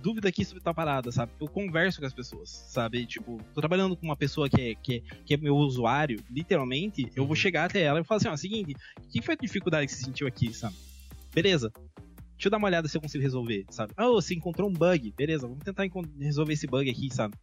[0.00, 1.32] dúvida aqui sobre tal parada, sabe?
[1.40, 3.06] Eu converso com as pessoas, sabe?
[3.06, 7.10] Tipo, tô trabalhando com uma pessoa que é, que é, que é meu usuário, literalmente,
[7.14, 9.86] eu vou chegar até ela e falo assim, ó, seguinte, o que foi a dificuldade
[9.86, 10.74] que você sentiu aqui, sabe?
[11.34, 11.72] Beleza.
[12.34, 13.92] Deixa eu dar uma olhada se eu consigo resolver, sabe?
[13.96, 15.86] Ah, você encontrou um bug, beleza, vamos tentar
[16.20, 17.34] resolver esse bug aqui, sabe?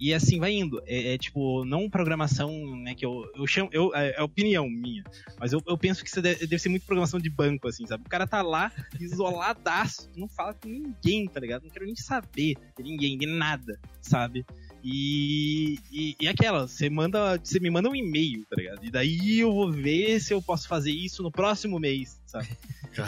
[0.00, 0.82] E assim vai indo.
[0.86, 2.50] É, é, tipo, não programação,
[2.82, 2.94] né?
[2.94, 3.68] Que eu, eu chamo.
[3.70, 5.04] Eu, é, é opinião minha.
[5.38, 8.04] Mas eu, eu penso que isso deve, deve ser muito programação de banco, assim, sabe?
[8.06, 11.64] O cara tá lá, isoladaço, não fala com ninguém, tá ligado?
[11.64, 14.46] Não quero nem saber de ninguém, de nada, sabe?
[14.82, 17.38] E, e, e aquela, você manda.
[17.38, 18.84] Você me manda um e-mail, tá ligado?
[18.84, 22.48] E daí eu vou ver se eu posso fazer isso no próximo mês, sabe?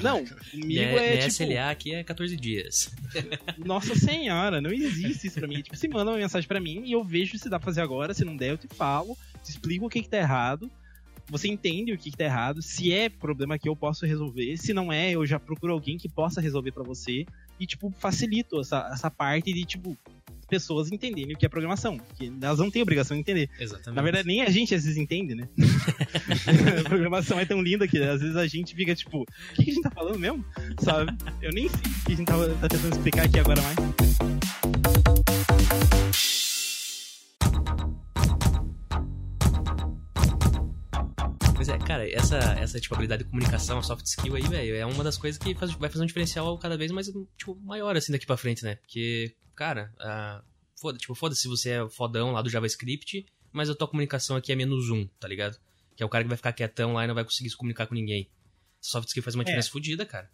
[0.03, 1.43] Não, comigo Minha, é minha tipo.
[1.43, 2.91] SLA aqui é 14 dias.
[3.59, 5.63] Nossa senhora, não existe isso pra mim.
[5.63, 8.15] Tipo, você manda uma mensagem pra mim e eu vejo se dá pra fazer agora,
[8.15, 10.71] se não der, eu te falo, te explico o que que tá errado.
[11.29, 14.75] Você entende o que que tá errado, se é problema que eu posso resolver, se
[14.75, 17.25] não é, eu já procuro alguém que possa resolver pra você
[17.63, 19.97] e, tipo, facilito essa, essa parte de, tipo,
[20.49, 21.99] pessoas entenderem o que é programação.
[22.19, 23.49] Que elas não têm obrigação de entender.
[23.59, 23.97] Exatamente.
[23.97, 25.49] Na verdade, nem a gente às vezes entende, né?
[26.85, 29.71] a programação é tão linda que às vezes a gente fica tipo, o que, que
[29.71, 30.45] a gente tá falando mesmo?
[30.81, 31.13] Sabe?
[31.41, 35.12] Eu nem sei o que a gente tá, tá tentando explicar aqui agora mais.
[41.65, 44.85] Pois é, cara, essa, essa tipo, habilidade de comunicação, a soft skill aí, velho, é
[44.85, 48.11] uma das coisas que faz- vai fazer um diferencial cada vez mais, tipo, maior, assim,
[48.11, 48.75] daqui pra frente, né?
[48.75, 49.95] Porque, cara,
[50.75, 54.51] foda, tipo, foda-se se você é fodão lá do JavaScript, mas a tua comunicação aqui
[54.51, 55.57] é menos um, tá ligado?
[55.95, 57.87] Que é o cara que vai ficar quietão lá e não vai conseguir se comunicar
[57.87, 58.29] com ninguém.
[58.81, 59.45] Soft skill faz uma É.
[59.45, 60.29] diferença fodida, cara.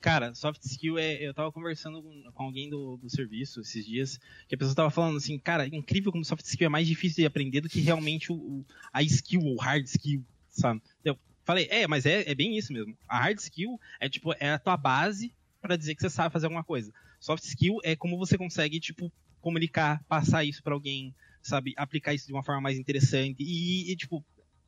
[0.00, 1.14] Cara, soft skill é.
[1.26, 5.16] Eu tava conversando com, alguém do, do serviço esses dias, que a pessoa tava falando
[5.16, 8.30] assim, cara, é incrível como soft skill é mais difícil de aprender do que realmente
[8.30, 10.24] o- a skill, ou hard skill,
[10.60, 10.82] sabe?
[11.04, 12.96] Eu falei, é, mas é, é bem isso mesmo.
[13.08, 16.46] A hard skill é tipo, é a tua base pra dizer que você sabe fazer
[16.46, 16.92] alguma coisa.
[17.20, 21.72] Soft skill é como você consegue, tipo, comunicar, passar isso pra alguém, sabe?
[21.76, 24.24] Aplicar isso de uma forma mais interessante e, e, tipo,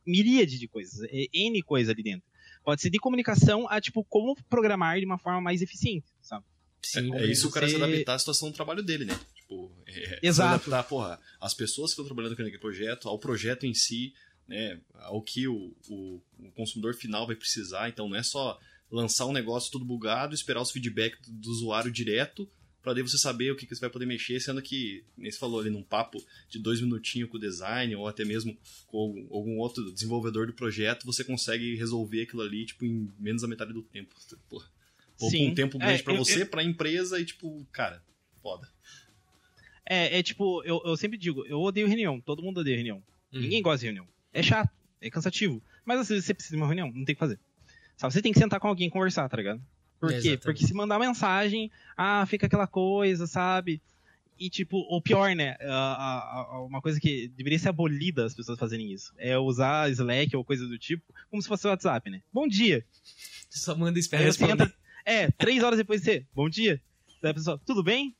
[0.07, 1.07] miríade de coisas.
[1.11, 2.27] É N coisa ali dentro.
[2.65, 6.45] Pode ser de comunicação a, tipo, como programar de uma forma mais eficiente, sabe?
[6.83, 9.19] Sim, É isso o cara se Você- adaptar à situação do trabalho dele, né?
[9.35, 10.65] Tipo, é, Exato.
[10.65, 14.13] Se adaptar, porra, às pessoas que estão trabalhando com aquele projeto, ao projeto em si,
[14.49, 14.81] né?
[14.95, 17.89] Ao que o, o, o consumidor final vai precisar.
[17.89, 18.59] Então não é só
[18.91, 22.49] lançar um negócio tudo bugado, esperar os feedback do, do usuário direto,
[22.83, 25.39] pra daí você saber o que, que você vai poder mexer, sendo que, nem você
[25.39, 28.57] falou ali num papo de dois minutinhos com o design, ou até mesmo
[28.87, 33.43] com algum, algum outro desenvolvedor do projeto, você consegue resolver aquilo ali, tipo, em menos
[33.43, 34.15] da metade do tempo.
[34.49, 34.67] Porra.
[35.19, 35.51] Poupa Sim.
[35.51, 38.03] um tempo É, grande pra eu- você, pra empresa e, tipo, cara,
[38.41, 38.67] foda.
[39.85, 43.03] É, é tipo, eu, eu sempre digo, eu odeio reunião, todo mundo odeia reunião.
[43.33, 43.41] Hum.
[43.41, 44.07] Ninguém gosta de reunião.
[44.33, 45.63] É chato, é cansativo.
[45.85, 47.39] Mas às vezes você precisa de uma reunião, não tem o que fazer.
[47.97, 49.61] Sabe, você tem que sentar com alguém e conversar, tá ligado?
[49.99, 50.17] Por quê?
[50.17, 50.43] Exatamente.
[50.45, 53.83] Porque se mandar mensagem, ah, fica aquela coisa, sabe?
[54.39, 55.57] E tipo, o pior, né?
[56.69, 59.13] uma coisa que deveria ser abolida as pessoas fazerem isso.
[59.19, 62.23] É usar Slack ou coisa do tipo, como se fosse o WhatsApp, né?
[62.33, 62.87] Bom dia.
[63.51, 64.73] Só manda espera entra,
[65.05, 66.81] é, três horas depois de você, bom dia.
[67.21, 68.15] Daí a pessoa, tudo bem?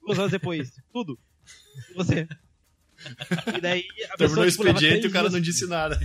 [0.00, 1.18] Duas horas depois, tudo.
[1.94, 2.26] Você?
[3.56, 6.00] E daí a Terminou o tipo, expediente e três o cara dias- não disse nada.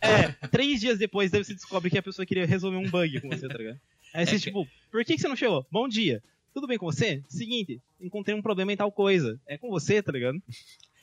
[0.00, 3.28] É, três dias depois daí você descobre que a pessoa queria resolver um bug com
[3.28, 3.78] você, tá ligado?
[4.14, 5.66] Aí você, É, tipo, por que, que você não chegou?
[5.70, 6.22] Bom dia.
[6.54, 7.22] Tudo bem com você?
[7.28, 9.38] Seguinte, encontrei um problema em tal coisa.
[9.46, 10.40] É com você, tá ligado?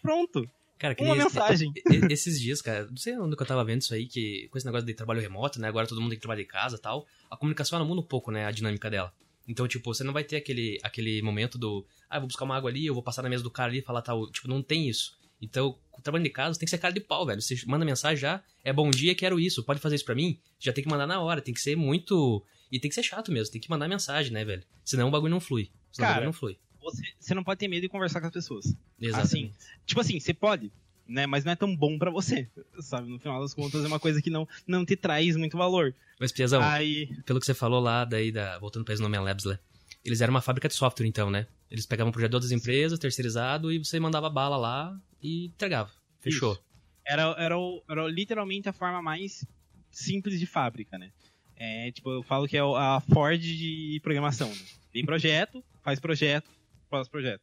[0.01, 0.49] Pronto.
[0.79, 1.71] Cara, que Uma nem mensagem.
[2.09, 4.65] esses dias, cara, não sei onde que eu tava vendo isso aí, que com esse
[4.65, 5.67] negócio de trabalho remoto, né?
[5.67, 7.05] Agora todo mundo tem que trabalhar de casa e tal.
[7.29, 8.45] A comunicação ela muda um pouco, né?
[8.45, 9.13] A dinâmica dela.
[9.47, 11.85] Então, tipo, você não vai ter aquele, aquele momento do.
[12.09, 13.79] Ah, eu vou buscar uma água ali, eu vou passar na mesa do cara ali
[13.79, 14.29] e falar tal.
[14.31, 15.17] Tipo, não tem isso.
[15.41, 17.41] Então, o trabalho de casa tem que ser cara de pau, velho.
[17.41, 20.39] Você manda mensagem já, é bom dia, quero isso, pode fazer isso pra mim?
[20.59, 22.45] Já tem que mandar na hora, tem que ser muito.
[22.71, 24.63] E tem que ser chato mesmo, tem que mandar mensagem, né, velho?
[24.85, 25.71] Senão o bagulho não flui.
[25.91, 26.57] Senão o Cara, bagulho não flui.
[26.81, 28.65] Você, você não pode ter medo de conversar com as pessoas.
[28.99, 29.55] Exatamente.
[29.85, 30.71] Tipo assim, você pode,
[31.07, 31.25] né?
[31.25, 32.47] Mas não é tão bom pra você,
[32.79, 33.09] sabe?
[33.09, 35.93] No final das contas é uma coisa que não, não te traz muito valor.
[36.19, 39.57] Mas, Piazão, Aí, pelo que você falou lá, daí, da, voltando pra Snowman Labs, né?
[40.05, 41.47] Eles eram uma fábrica de software, então, né?
[41.69, 45.91] Eles pegavam um projeto de outras empresas, terceirizado, e você mandava bala lá e entregava.
[46.19, 46.57] Fechou.
[47.05, 49.43] era, era, o- era literalmente a forma mais
[49.91, 51.11] simples de fábrica, né?
[51.55, 54.49] É, tipo, eu falo que é o- a Ford de programação.
[54.49, 54.61] Né?
[54.93, 56.49] Tem projeto, faz projeto,
[56.89, 57.41] próximo projeto,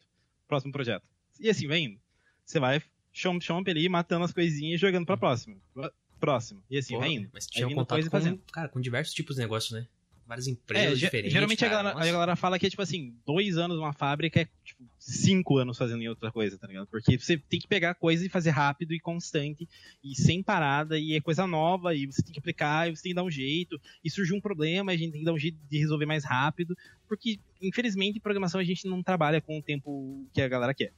[0.48, 1.04] próximo projeto.
[1.40, 1.98] E assim vai indo.
[2.44, 2.82] Você vai
[3.18, 5.56] chomp chomp ali, matando as coisinhas e jogando pra próxima.
[5.74, 6.60] Pró- Próximo.
[6.68, 7.30] E assim Porra, vai indo.
[7.32, 8.40] Mas tinha um contato coisa com, fazendo.
[8.52, 9.86] cara, com diversos tipos de negócios, né?
[10.26, 11.32] Várias É, empresas ge- diferentes.
[11.32, 11.76] geralmente a cara.
[11.84, 12.08] galera, Nossa.
[12.08, 15.78] a galera fala que é tipo assim, dois anos numa fábrica é tipo cinco anos
[15.78, 16.86] fazendo em outra coisa, tá ligado?
[16.88, 19.66] Porque você tem que pegar coisa e fazer rápido e constante
[20.04, 23.10] e sem parada e é coisa nova e você tem que aplicar e você tem
[23.12, 25.56] que dar um jeito e surgiu um problema a gente tem que dar um jeito
[25.70, 26.76] de resolver mais rápido
[27.06, 30.92] porque infelizmente em programação a gente não trabalha com o tempo que a galera quer.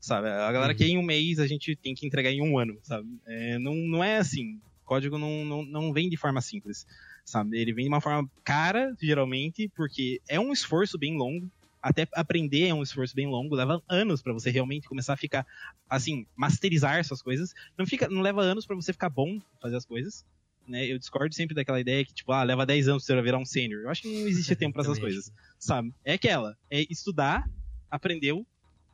[0.00, 0.28] Sabe?
[0.28, 0.78] A galera Uhum.
[0.78, 3.06] quer em um mês, a gente tem que entregar em um ano, sabe?
[3.26, 4.58] É, não, não é assim.
[4.84, 6.84] Código não, não, não vem de forma simples
[7.30, 7.58] sabe?
[7.58, 11.50] Ele vem de uma forma cara, geralmente, porque é um esforço bem longo.
[11.82, 15.46] Até aprender é um esforço bem longo, leva anos pra você realmente começar a ficar,
[15.88, 17.54] assim, masterizar suas coisas.
[17.78, 20.24] Não fica, não leva anos pra você ficar bom fazer as coisas,
[20.68, 20.84] né?
[20.86, 23.46] Eu discordo sempre daquela ideia que, tipo, ah, leva 10 anos pra você virar um
[23.46, 23.82] sênior.
[23.82, 25.94] Eu acho que não existe tempo pra essas coisas, sabe?
[26.04, 27.48] É aquela, é estudar,
[27.90, 28.46] aprendeu,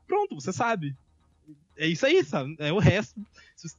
[0.06, 0.94] pronto, você sabe.
[1.76, 2.56] É isso aí, sabe?
[2.58, 3.20] É o resto.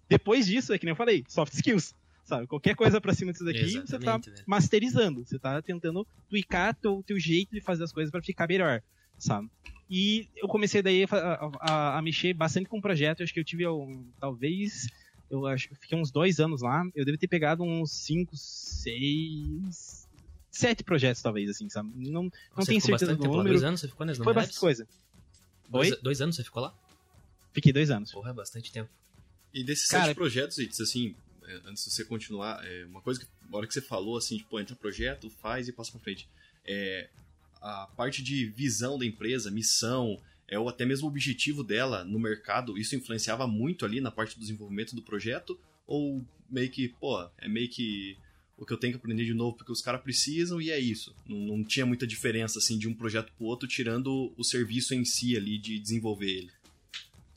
[0.07, 1.93] Depois disso, é que nem eu falei, soft skills.
[2.25, 2.45] Sabe?
[2.45, 4.43] Qualquer coisa pra cima disso daqui, você tá Exatamente, velho.
[4.45, 5.25] masterizando.
[5.25, 8.83] Você tá tentando tweakar teu, teu jeito de fazer as coisas pra ficar melhor,
[9.17, 9.49] sabe?
[9.89, 13.21] E eu comecei daí a, a- a mexer bastante com o projeto.
[13.21, 14.87] Eu acho que eu tive, um, talvez,
[15.31, 16.83] eu acho que eu fiquei uns dois anos lá.
[16.93, 18.35] Eu devo ter pegado uns cinco,
[19.01, 20.07] seis,
[20.51, 21.89] sete projetos, talvez, assim, sabe?
[21.95, 22.23] Não,
[22.55, 23.49] não tenho certeza do número.
[23.49, 24.87] Dois anos você ficou nas Foi bastante coisa.
[25.69, 25.99] Dois, Oi?
[26.01, 26.73] dois anos você ficou lá?
[27.53, 28.11] Fiquei dois anos.
[28.11, 28.89] Porra, é bastante tempo.
[29.53, 33.19] E desses Cara- sete projetos, Itz, assim, é, antes de você continuar, é, uma coisa
[33.19, 36.27] que, na hora que você falou, assim, tipo, entra projeto, faz e passa pra frente.
[36.65, 37.09] É,
[37.61, 42.19] a parte de visão da empresa, missão, é, ou até mesmo o objetivo dela no
[42.19, 45.59] mercado, isso influenciava muito ali na parte do desenvolvimento do projeto?
[45.87, 48.17] Ou meio que, pô, é meio que
[48.57, 51.15] o que eu tenho que aprender de novo porque os caras precisam e é isso?
[51.27, 55.05] Não, não tinha muita diferença, assim, de um projeto pro outro, tirando o serviço em
[55.05, 56.51] si ali de desenvolver ele.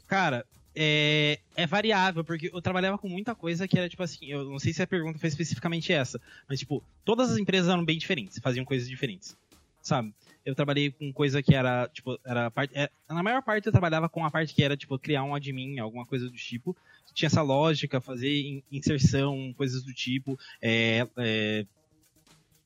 [0.06, 4.44] Cara, é, é variável, porque eu trabalhava com muita coisa que era tipo assim, eu
[4.44, 7.98] não sei se a pergunta foi especificamente essa, mas tipo, todas as empresas eram bem
[7.98, 9.36] diferentes, faziam coisas diferentes,
[9.82, 10.14] sabe?
[10.44, 14.08] Eu trabalhei com coisa que era, tipo, era parte, é, na maior parte eu trabalhava
[14.08, 16.74] com a parte que era, tipo, criar um admin, alguma coisa do tipo,
[17.14, 21.66] tinha essa lógica, fazer in- inserção, coisas do tipo, é, é,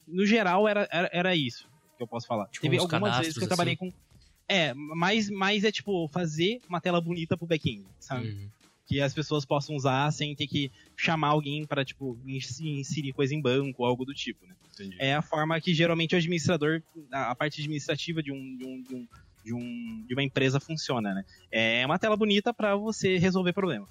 [0.06, 2.46] no geral era, era, era isso que eu posso falar.
[2.48, 3.90] Tipo, Teve algumas vezes que eu trabalhei assim?
[3.90, 4.04] com
[4.46, 8.28] é, mas, mas é tipo fazer uma tela bonita pro back-end, sabe?
[8.28, 8.48] Uhum.
[8.86, 13.34] Que as pessoas possam usar sem ter que chamar alguém para tipo ins- inserir coisa
[13.34, 14.54] em banco ou algo do tipo, né?
[14.74, 14.96] Entendi.
[14.98, 18.82] É a forma que geralmente o administrador, a a parte administrativa de um, de um,
[18.82, 19.06] de um,
[19.44, 21.24] de um- de uma empresa funciona, né?
[21.50, 23.88] É uma tela bonita para você resolver problema.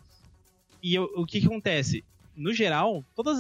[0.83, 2.03] E eu- o que, que acontece?
[2.35, 3.39] No geral, todos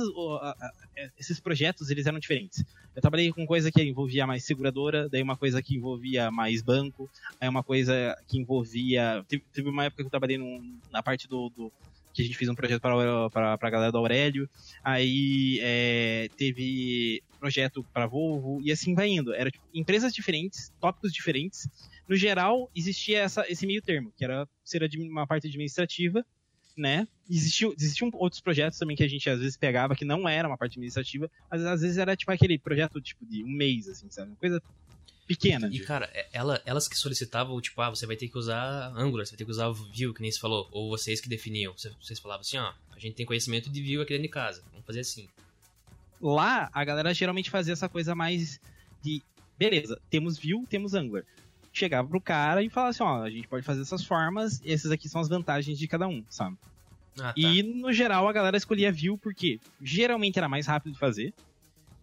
[1.17, 2.63] esses projetos eles eram diferentes.
[2.95, 7.09] Eu trabalhei com coisa que envolvia mais seguradora, daí uma coisa que envolvia mais banco,
[7.41, 9.25] aí uma coisa que envolvia.
[9.27, 11.73] Teve, uma época que eu trabalhei num- na parte do, do-
[12.13, 14.47] que a gente fez um projeto para, a galera do Aurélio,
[14.83, 19.33] aí é, teve projeto para Volvo, e assim vai indo.
[19.33, 21.67] Era tipo, empresas diferentes, tópicos diferentes.
[22.07, 26.23] No geral, existia essa, esse meio termo, que era ser uma parte administrativa,
[26.77, 27.07] né?
[27.29, 30.57] Existiu, existiam outros projetos também que a gente às vezes pegava que não era uma
[30.57, 34.29] parte administrativa, mas às vezes era tipo aquele projeto tipo de um mês, assim, sabe?
[34.31, 34.61] Uma coisa
[35.25, 35.69] pequena.
[35.71, 39.25] E, cara, é- ela, elas que solicitavam, tipo, ah, você vai ter que usar Angular,
[39.25, 40.67] você vai ter que usar Vue, que nem você falou.
[40.71, 41.71] Ou vocês que definiam.
[41.77, 44.61] Vocês- Vocês falavam assim, ó, a gente tem conhecimento de Vue aqui dentro de casa.
[44.71, 45.27] Vamos fazer assim.
[46.21, 48.59] Lá, a galera geralmente fazia essa coisa mais
[49.01, 49.21] de,
[49.57, 51.23] beleza, temos Vue, temos Angular.
[51.73, 54.91] Chegava pro cara e falava assim, ó, a gente pode fazer essas formas, e essas
[54.91, 56.55] aqui são as vantagens de cada um, sabe?
[57.19, 57.33] Ah, tá.
[57.35, 61.33] E, no geral, a galera escolhia Vue porque geralmente era mais rápido de fazer.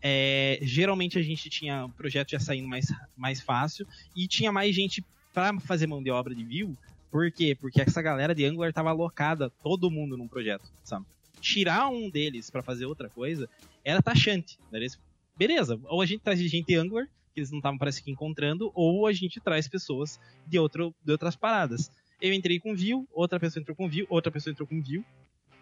[0.03, 3.87] É, geralmente a gente tinha o projeto já saindo mais, mais fácil.
[4.17, 6.77] E tinha mais gente pra fazer mão de obra de Vue.
[7.11, 7.57] Por quê?
[7.61, 11.05] Porque essa galera de Angular tava alocada, todo mundo num projeto, sabe?
[11.41, 13.49] Tirar um deles pra fazer outra coisa
[13.85, 14.59] era taxante.
[14.73, 14.99] Eles-
[15.37, 18.71] Beleza, ou a gente traz gente de Angular, que eles não estavam parece que encontrando,
[18.75, 21.91] ou a gente traz pessoas de, outro, de outras paradas.
[22.21, 24.83] Eu entrei com Vue, outra pessoa entrou com Vue, outra pessoa entrou com.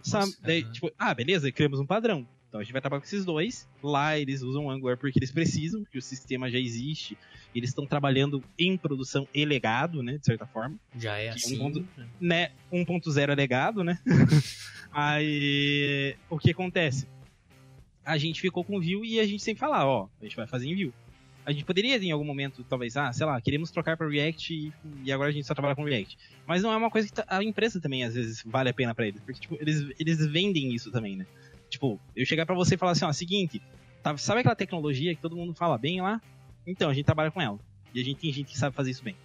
[0.02, 0.26] Sabe?
[0.26, 0.72] Nossa, Daí, aham.
[0.72, 2.26] tipo, ah, beleza, criamos um padrão.
[2.48, 3.68] Então a gente vai trabalhar com esses dois.
[3.82, 7.16] Lá eles usam o Angular porque eles precisam, porque o sistema já existe.
[7.54, 10.16] Eles estão trabalhando em produção e legado, né?
[10.16, 10.78] De certa forma.
[10.96, 11.58] Já é Que um assim.
[11.58, 11.88] ponto-
[12.20, 12.52] Né?
[12.72, 13.98] 1.0 é legado, né?
[14.90, 17.06] Aí o que acontece?
[18.04, 20.66] A gente ficou com Vue e a gente sempre fala, ó, a gente vai fazer
[20.68, 20.94] em Vue.
[21.49, 24.70] A gente poderia em algum momento, talvez, ah, sei lá, queremos trocar para React e,
[25.03, 26.14] e agora a gente só trabalha com React.
[26.46, 28.94] Mas não é uma coisa que tá- a empresa também às vezes vale a pena
[28.94, 31.24] para eles, porque tipo, eles, eles vendem isso também, né?
[31.70, 33.62] Tipo, eu chegar para você e falar assim, ó, seguinte,
[34.03, 36.20] tá- sabe aquela tecnologia que todo mundo fala bem lá?
[36.66, 37.59] Então, a gente trabalha com ela.
[37.94, 39.16] E a gente tem gente que sabe fazer isso bem.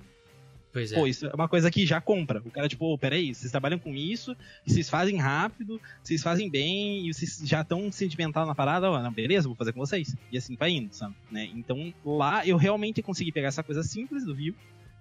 [0.73, 0.95] Pois é.
[0.95, 2.41] Pô, isso é uma coisa que já compra.
[2.43, 7.07] O cara, tipo, ô, peraí, vocês trabalham com isso, vocês fazem rápido, vocês fazem bem,
[7.07, 10.15] e vocês já estão sentimental na parada, ó, beleza, vou fazer com vocês.
[10.31, 11.13] E assim vai indo, sabe?
[11.31, 11.47] Né?
[11.53, 14.55] Então, lá eu realmente consegui pegar essa coisa simples do Vue,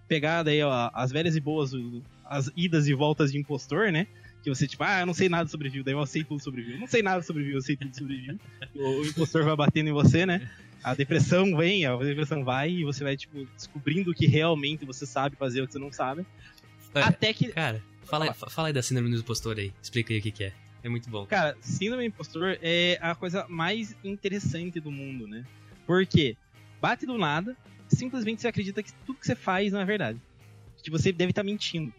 [0.07, 1.73] pegar daí, ó, as velhas e boas,
[2.27, 4.07] as idas e voltas de impostor, né?
[4.43, 6.75] Que você, tipo, ah, eu não sei nada sobre Vue, daí eu sei tudo sobre.
[6.75, 8.41] Eu não sei nada sobre Vue, eu sei tudo sobre Vue.
[8.75, 10.51] O, o impostor vai batendo em você, né?
[10.83, 15.07] A depressão vem, a depressão vai, e você vai, tipo, descobrindo o que realmente você
[15.07, 16.27] sabe fazer, o que você não sabe.
[16.95, 19.73] É, Até que, Cara, fala, aí- fala aí da síndrome do impostor aí.
[19.83, 20.53] Explica aí o que, que é.
[20.85, 21.25] É muito bom.
[21.27, 25.45] cara, síndrome do impostor é a coisa mais interessante do mundo, né?
[25.87, 26.37] Porque
[26.81, 27.57] bate do nada,
[27.89, 30.21] simplesmente você acredita que tudo que você faz não é verdade.
[30.83, 31.93] Que você deve estar mentindo.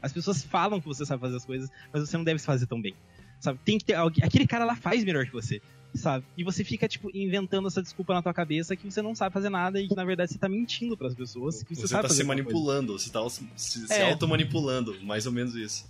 [0.00, 2.80] As pessoas falam que você sabe fazer as coisas, mas você não deve fazer tão
[2.80, 2.94] bem.
[3.40, 3.58] Sabe?
[3.64, 4.24] Tem que ter alguém.
[4.24, 5.60] Aquele cara lá faz melhor que você.
[5.94, 6.24] Sabe?
[6.36, 9.48] E você fica, tipo, inventando essa desculpa na tua cabeça que você não sabe fazer
[9.48, 11.62] nada e que, na verdade, você tá mentindo pras pessoas.
[11.62, 12.52] Que você, Você sabe tá fazer se alguma coisa.
[12.54, 14.10] manipulando, você tá se, se É.
[14.10, 15.88] auto-manipulando, mais ou menos isso.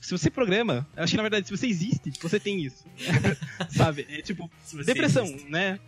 [0.00, 2.84] Se você programa, eu acho que na verdade, se você existe, você tem isso.
[3.70, 4.06] Sabe?
[4.10, 4.50] É tipo,
[4.84, 5.78] depressão, né?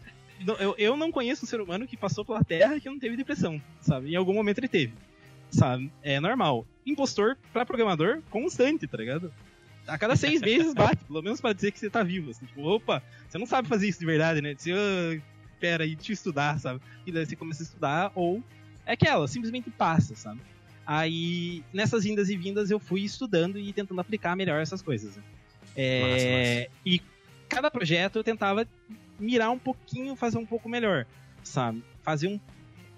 [0.44, 3.16] Não, Eu, eu não conheço um ser humano que passou pela Terra que não teve
[3.16, 4.12] depressão, sabe?
[4.12, 4.92] Em algum momento ele teve,
[5.50, 5.90] sabe?
[6.02, 6.66] É normal.
[6.86, 9.32] Impostor pra programador, constante, tá ligado?
[9.86, 12.46] A cada seis meses bate, pelo menos pra dizer que você tá vivo, assim.
[12.46, 14.54] Tipo, opa, você não sabe fazer isso de verdade, né?
[14.54, 15.20] Dizer, ah,
[15.60, 16.80] pera aí, eu estudar, sabe?
[17.06, 18.42] E daí você começa a estudar, ou
[18.86, 20.40] é aquela, simplesmente passa, sabe?
[20.86, 25.16] Aí, nessas indas e vindas, eu fui estudando e tentando aplicar melhor essas coisas.
[25.16, 25.22] né?
[25.76, 27.00] É, E
[27.48, 28.66] cada projeto eu tentava
[29.18, 31.06] mirar um pouquinho, fazer um pouco melhor,
[31.42, 31.82] sabe?
[32.02, 32.40] Fazer um,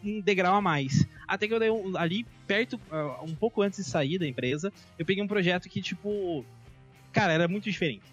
[0.04, 1.06] um degrau a mais.
[1.28, 4.72] Até que eu dei um- ali perto, ah, um pouco antes de sair da empresa,
[4.98, 6.44] eu peguei um projeto que, tipo,
[7.16, 8.04] cara, era muito diferente.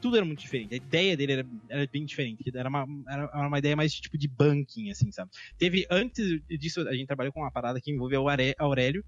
[0.00, 0.72] Tudo era muito diferente.
[0.72, 2.44] A ideia dele era, era bem diferente.
[2.54, 5.30] Era uma, era uma ideia mais tipo de banking, assim, sabe?
[5.58, 9.04] Teve, antes disso, a gente trabalhou com uma parada que envolveu o Are- Aurélio,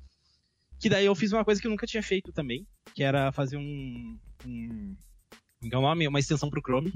[0.80, 3.56] que daí eu fiz uma coisa que eu nunca tinha feito também, que era fazer
[3.56, 4.18] um.
[4.44, 4.96] um
[5.72, 6.08] é o nome?
[6.08, 6.92] Uma extensão pro Chrome.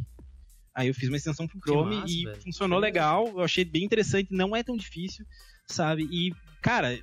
[0.74, 2.42] Aí eu fiz uma extensão pro Chrome massa, e velho.
[2.42, 3.28] funcionou legal.
[3.28, 5.24] Eu achei bem interessante, não é tão difícil,
[5.68, 6.02] sabe?
[6.10, 6.98] E, cara,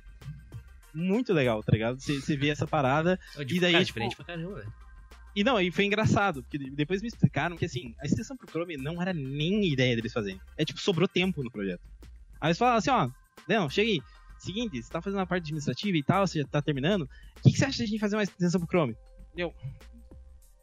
[0.92, 1.98] muito legal, tá ligado?
[1.98, 3.18] Você vê essa parada.
[3.48, 4.81] E E daí, cara, tipo, diferente pra caramba, velho.
[5.34, 8.76] E não, e foi engraçado, porque depois me explicaram que assim, a extensão pro Chrome
[8.76, 10.40] não era nem ideia deles fazerem.
[10.56, 11.82] É tipo, sobrou tempo no projeto.
[12.40, 13.08] Aí eles falaram assim, ó,
[13.48, 14.00] não, chega aí.
[14.38, 17.02] Seguinte, você tá fazendo a parte administrativa e tal, você já tá terminando.
[17.02, 18.96] O que, que você acha de a gente fazer uma extensão pro Chrome?
[19.36, 19.54] Eu.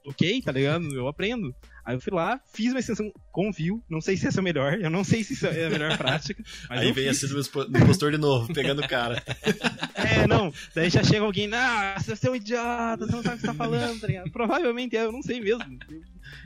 [0.06, 0.86] Ok, tá ligado?
[0.94, 1.56] Eu aprendo.
[1.90, 3.82] Aí eu fui lá, fiz uma extensão com Vue.
[3.90, 5.98] Não sei se essa é a melhor, eu não sei se isso é a melhor
[5.98, 6.44] prática.
[6.70, 7.22] Aí vem a fiz.
[7.22, 9.24] síndrome do impostor de novo, pegando o cara.
[9.96, 10.52] É, não.
[10.74, 13.48] Daí já chega alguém, ah, você é um idiota, você não sabe o que você
[13.48, 14.32] tá falando, tá ligado?
[14.32, 15.64] Provavelmente é, eu não sei mesmo.
[15.90, 16.02] Eu,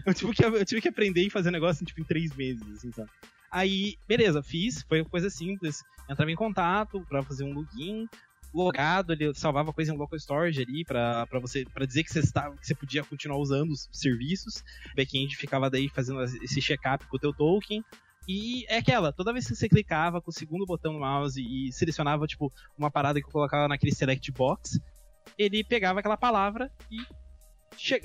[0.08, 2.91] eu tive, que, eu tive que aprender e fazer negócio tipo, em três meses, assim,
[2.91, 3.10] sabe?
[3.52, 5.84] Aí, beleza, fiz, foi coisa simples.
[6.10, 8.08] Entrava em contato pra fazer um login,
[8.54, 12.56] logado, ele salvava coisa em local storage ali pra você para dizer que você, estava,
[12.58, 14.64] que você podia continuar usando os serviços.
[14.91, 17.84] O back-end ficava daí fazendo esse check-up com o teu token.
[18.28, 21.72] E é aquela, toda vez que você clicava com o segundo botão no mouse e
[21.74, 24.80] selecionava, tipo, uma parada que eu colocava naquele select box,
[25.38, 26.97] ele pegava aquela palavra e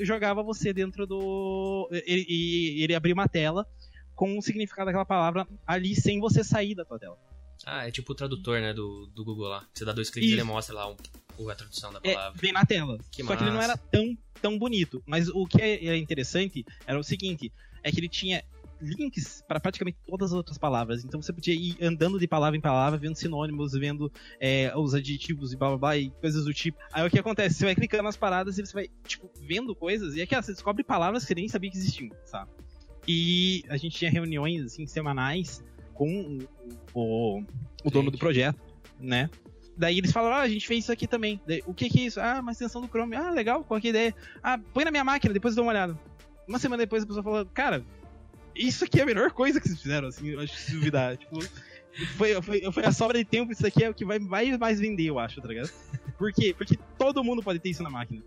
[0.05, 1.89] jogava você dentro do.
[1.93, 3.67] Ele, ele abria uma tela
[4.15, 7.28] com o significado daquela palavra ali sem você sair da tua tela.
[7.71, 9.67] Ah, é tipo o tradutor, né, do, do Google lá.
[9.75, 12.41] Você dá dois cliques e ele mostra lá um, a tradução da É, palavra.
[12.41, 12.99] vem na tela.
[13.13, 13.73] Que Só que ele não massa.
[13.73, 15.03] era tão, tão bonito.
[15.07, 17.53] Mas o que é- era interessante era o seguinte:
[17.83, 18.43] é que ele tinha
[18.81, 21.05] links para praticamente todas as outras palavras.
[21.05, 24.11] Então você podia ir andando de palavra em palavra, vendo sinônimos, vendo
[24.41, 26.79] é, os adjetivos e blá blá blá e coisas do tipo.
[26.93, 27.57] Aí o que acontece?
[27.57, 30.53] Você vai clicando nas paradas e você vai, tipo, vendo coisas, e aqui ó, você
[30.53, 32.51] descobre palavras que você nem sabia que existiam, sabe?
[33.07, 35.63] E a gente tinha reuniões assim, semanais
[35.99, 36.39] com
[36.95, 37.45] o, o,
[37.85, 38.59] o dono do projeto,
[39.01, 39.29] né?
[39.77, 41.41] Daí eles falaram, ah, a gente fez isso aqui também.
[41.47, 42.21] Daí, o que que é isso?
[42.21, 43.17] Ah, uma extensão do Chrome.
[43.17, 44.15] Ah, legal, qual que é a ideia?
[44.43, 45.99] Ah, põe na minha máquina, depois eu dou uma olhada.
[46.47, 47.85] Uma semana depois a pessoa falou, cara,
[48.55, 51.17] isso aqui é a melhor coisa que vocês fizeram, assim, eu acho que se duvidar.
[51.19, 51.41] tipo,
[52.17, 54.79] foi, foi, foi a sobra de tempo, isso aqui é o que vai, vai mais
[54.79, 55.71] vender, eu acho, tá ligado?
[56.17, 56.55] Por quê?
[56.57, 58.23] Porque todo mundo pode ter isso na máquina.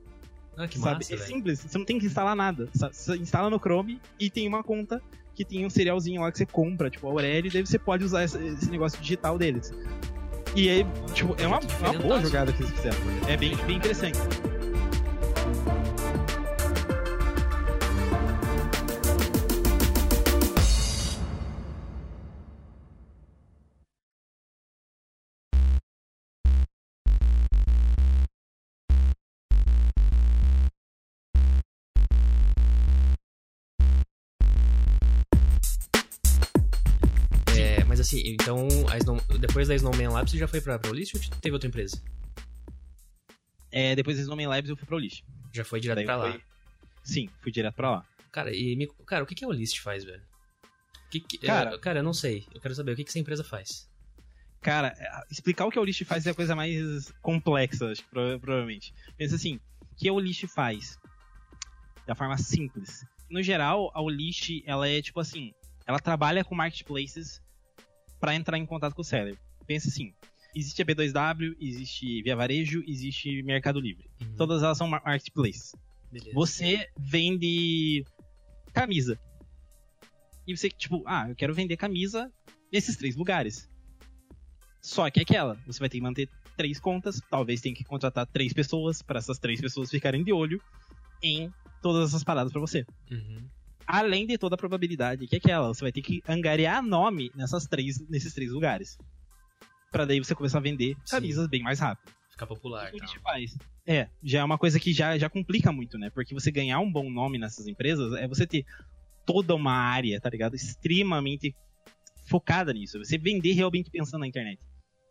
[0.58, 0.96] Ah, que sabe?
[0.96, 1.28] massa, é velho.
[1.28, 2.70] simples, você não tem que instalar nada.
[2.74, 5.02] Você instala no Chrome e tem uma conta
[5.34, 8.04] que tem um cerealzinho lá que você compra, tipo a Aurélio, e daí você pode
[8.04, 9.74] usar esse, esse negócio digital deles.
[10.56, 12.98] E aí, tipo, é uma, uma boa jogada que eles fizeram.
[13.28, 14.20] É bem, bem interessante.
[38.60, 41.68] Então, Snow- depois da Snowman Labs, você já foi pra, pra Olist ou teve outra
[41.68, 42.02] empresa?
[43.72, 45.24] É, depois do Snowman Labs eu fui pro List.
[45.54, 46.32] Já foi direto Daí pra lá.
[46.32, 46.42] foi-
[47.04, 48.06] Sim, fui direto pra lá.
[48.32, 50.22] Cara, e me- cara, o que, que a Olist faz, velho?
[51.10, 52.46] Que que- Cara- eu- cara, eu não sei.
[52.54, 53.90] Eu quero saber o que, que essa empresa faz.
[54.62, 58.94] Cara, é, explicar o que a Olist faz é a coisa mais complexa, acho provavelmente.
[59.18, 59.60] Pensa assim,
[59.92, 61.00] o que a Olist faz?
[62.06, 63.06] Da forma simples.
[63.30, 65.54] No geral, a Olist, ela é tipo assim,
[65.88, 67.42] ela trabalha com marketplaces
[68.22, 69.38] para entrar em contato com o seller.
[69.68, 70.14] Pensa assim,
[70.56, 74.10] existe a B2W, existe Via Varejo, existe Mercado Livre.
[74.22, 74.36] Uhum.
[74.38, 75.74] Todas elas são mar- marketplaces.
[76.12, 76.32] Beleza.
[76.34, 78.06] Você vende
[78.72, 79.20] camisa.
[80.48, 82.32] E você, tipo, ah, eu quero vender camisa
[82.72, 83.70] nesses três lugares.
[84.82, 88.28] Só que é aquela, você vai ter que manter três contas, talvez tenha que contratar
[88.28, 90.62] três pessoas para essas três pessoas ficarem de olho
[91.24, 91.52] em
[91.82, 92.86] todas essas paradas para você.
[93.10, 93.48] Uhum.
[93.92, 97.66] Além de toda a probabilidade que é aquela, você vai ter que angariar nome nessas
[97.66, 98.98] três, nesses três lugares.
[99.92, 101.18] Pra daí você começar a vender Sim.
[101.18, 102.10] camisas bem mais rápido.
[102.30, 102.88] Ficar popular.
[102.88, 103.58] O que a gente faz?
[103.86, 106.10] É, já é uma coisa que já, já complica muito, né?
[106.10, 108.66] Porque você ganhar um bom nome nessas empresas é você ter
[109.26, 110.56] toda uma área, tá ligado?
[110.56, 111.54] Extremamente
[112.30, 112.98] focada nisso.
[112.98, 114.62] Você vender realmente pensando na internet,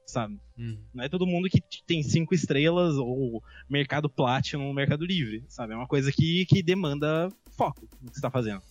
[0.07, 0.41] sabe?
[0.57, 0.83] Uhum.
[0.95, 5.75] Não é todo mundo que tem cinco estrelas ou mercado platinum Mercado Livre, sabe?
[5.75, 8.63] É uma coisa que, que demanda foco no que você tá fazendo.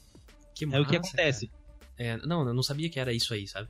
[0.67, 1.49] Que é o que acontece.
[1.97, 3.67] É, não, eu não sabia que era isso aí, sabe?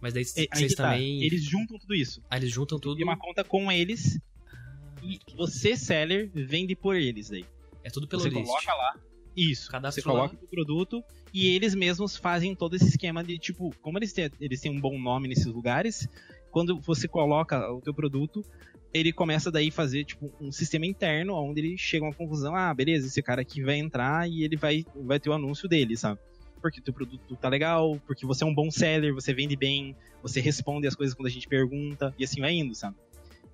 [0.00, 0.90] Mas daí É, aí vocês tá.
[0.90, 1.22] também.
[1.22, 2.22] Eles juntam tudo isso.
[2.30, 2.96] Ah, eles juntam tudo.
[2.96, 7.44] Tem uma conta com eles Ah, e você, seller, vende por eles daí.
[7.82, 8.46] É tudo pelo você list.
[8.46, 8.94] coloca lá.
[9.36, 9.70] Isso.
[9.70, 10.40] Cadastro você coloca lá.
[10.42, 14.60] o produto e eles mesmos fazem todo esse esquema de tipo, como eles têm, eles
[14.60, 16.08] têm um bom nome nesses lugares,
[16.50, 18.44] quando você coloca o teu produto,
[18.92, 22.54] ele começa daí a fazer tipo um sistema interno onde ele chega a uma conclusão,
[22.56, 25.96] ah, beleza, esse cara aqui vai entrar e ele vai vai ter o anúncio dele,
[25.96, 26.18] sabe?
[26.60, 29.96] Porque o teu produto tá legal, porque você é um bom seller, você vende bem,
[30.22, 32.96] você responde as coisas quando a gente pergunta e assim vai indo, sabe?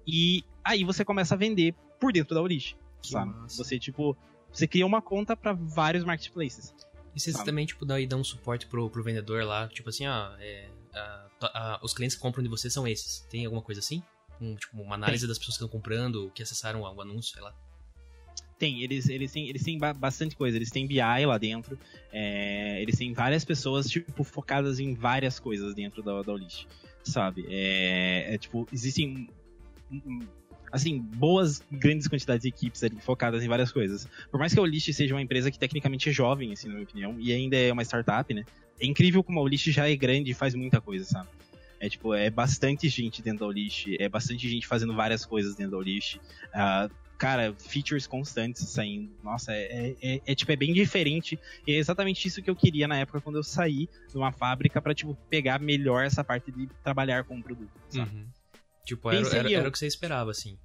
[0.07, 3.31] E aí você começa a vender por dentro da Orish, Que sabe?
[3.33, 3.63] massa.
[3.63, 4.17] Você tipo,
[4.53, 6.75] você cria uma conta para vários marketplaces.
[7.15, 7.47] E vocês sabe?
[7.47, 11.27] também, tipo, daí dão um suporte pro, pro vendedor lá, tipo assim, ó, é, a-
[11.41, 13.21] a- os clientes que compram de vocês são esses.
[13.31, 14.03] Tem alguma coisa assim?
[14.41, 17.55] Um, tipo, uma análise das pessoas que estão comprando, que acessaram o anúncio, sei lá.
[18.59, 20.57] Tem, eles, eles têm, eles têm ba- bastante coisa.
[20.57, 21.79] Eles têm BI lá dentro.
[22.13, 26.67] é, eles têm várias pessoas, tipo, focadas em várias coisas dentro da, da Olist,
[27.05, 27.45] sabe?
[27.51, 29.29] É, é, tipo, existem,
[29.91, 30.27] hum,
[30.73, 34.09] assim, boas, grandes quantidades de equipes ali focadas em várias coisas.
[34.31, 36.85] Por mais que a Olist seja uma empresa que tecnicamente é jovem, assim, na minha
[36.85, 38.45] opinião, e ainda é uma startup, né?
[38.81, 41.29] É incrível como a Olist já é grande e faz muita coisa, sabe?
[41.81, 45.73] É tipo, é bastante gente dentro da Olist, é bastante gente fazendo várias coisas dentro
[45.73, 46.19] da Olist.
[46.55, 49.11] Ah, cara, features constantes saindo.
[49.23, 51.39] Nossa, é, é, é- é, tipo, é bem diferente.
[51.67, 54.81] E é exatamente isso que eu queria na época quando eu saí de uma fábrica
[54.81, 57.71] pra, tipo, pegar melhor essa parte de trabalhar com o produto.
[57.91, 58.17] sabe?
[58.17, 58.27] Uhum.
[58.85, 60.59] Tipo, era, era, era o que você esperava, assim.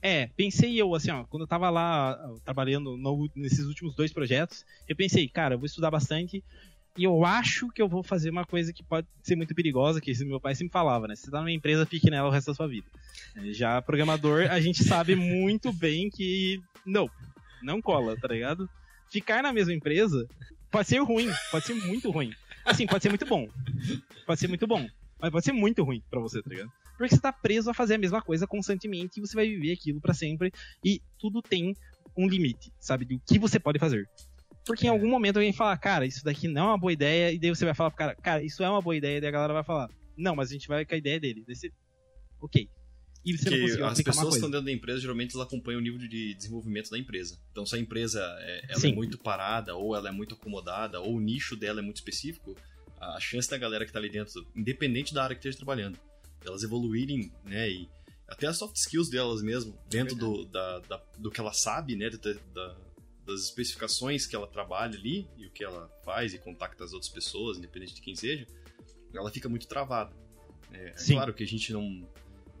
[0.00, 4.12] É, pensei eu, assim, ó, quando eu tava lá ó, trabalhando no- nesses últimos dois
[4.12, 6.44] projetos, eu pensei, cara, eu vou estudar bastante
[6.98, 10.12] e eu acho que eu vou fazer uma coisa que pode ser muito perigosa, que
[10.24, 11.14] meu pai sempre falava, né?
[11.14, 12.88] Você tá numa empresa, fique nela o resto da sua vida.
[13.52, 17.08] Já programador, a gente sabe muito bem que não,
[17.62, 18.68] não cola, tá ligado?
[19.08, 20.26] Ficar na mesma empresa
[20.72, 22.32] pode ser ruim, pode ser muito ruim.
[22.64, 23.48] Assim, pode ser muito bom.
[24.26, 24.84] Pode ser muito bom,
[25.20, 26.72] mas pode ser muito ruim pra você, tá ligado?
[26.96, 30.00] Porque você tá preso a fazer a mesma coisa constantemente e você vai viver aquilo
[30.00, 30.52] pra sempre
[30.84, 31.76] e tudo tem
[32.16, 33.04] um limite, sabe?
[33.04, 34.08] Do que você pode fazer.
[34.68, 34.92] Porque em É.
[34.92, 37.64] algum momento alguém fala, cara, isso daqui não é uma boa ideia, e daí você
[37.64, 39.64] vai falar pro cara, cara, isso é uma boa ideia, e daí a galera vai
[39.64, 41.42] falar, não, mas a gente vai com a ideia dele.
[41.46, 41.72] Daí você,
[42.40, 42.68] ok.
[43.24, 45.80] E você não Porque conseguiu as pessoas que estão dentro da empresa, geralmente elas acompanham
[45.80, 47.36] o nível de desenvolvimento da empresa.
[47.50, 51.16] Então, se a empresa é, ela é muito parada, ou ela é muito acomodada, ou
[51.16, 52.56] o nicho dela é muito específico,
[53.00, 55.98] a chance da galera que tá ali dentro, independente da área que esteja trabalhando,
[56.46, 57.88] elas evoluírem, né, e
[58.28, 62.08] até as soft skills delas mesmo, dentro do, da, da- do que ela sabe, né,
[62.10, 62.76] da- da-
[63.28, 67.10] das especificações que ela trabalha ali, e o que ela faz e contacta as outras
[67.10, 68.46] pessoas, independente de quem seja,
[69.14, 70.14] ela fica muito travada.
[70.72, 72.06] É, é claro que a gente não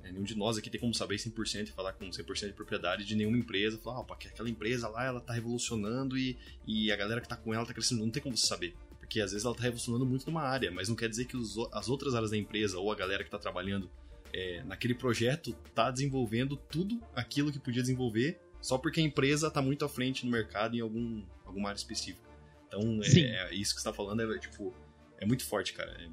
[0.02, 3.04] É, nenhum de nós aqui tem como saber 100% e falar com 100% de propriedade
[3.04, 3.78] de nenhuma empresa.
[3.78, 7.52] Falar, ah, aquela empresa lá, ela tá revolucionando e, e a galera que tá com
[7.52, 8.02] ela tá crescendo.
[8.02, 8.74] Não tem como você saber.
[8.98, 11.56] Porque às vezes ela tá revolucionando muito numa área, mas não quer dizer que os,
[11.72, 13.90] as outras áreas da empresa ou a galera que tá trabalhando
[14.32, 19.62] é, naquele projeto tá desenvolvendo tudo aquilo que podia desenvolver só porque a empresa tá
[19.62, 22.28] muito à frente no mercado em algum, alguma área específica.
[22.66, 24.74] Então, é, é, isso que você tá falando é, tipo,
[25.18, 25.90] é muito forte, cara.
[25.92, 26.08] É,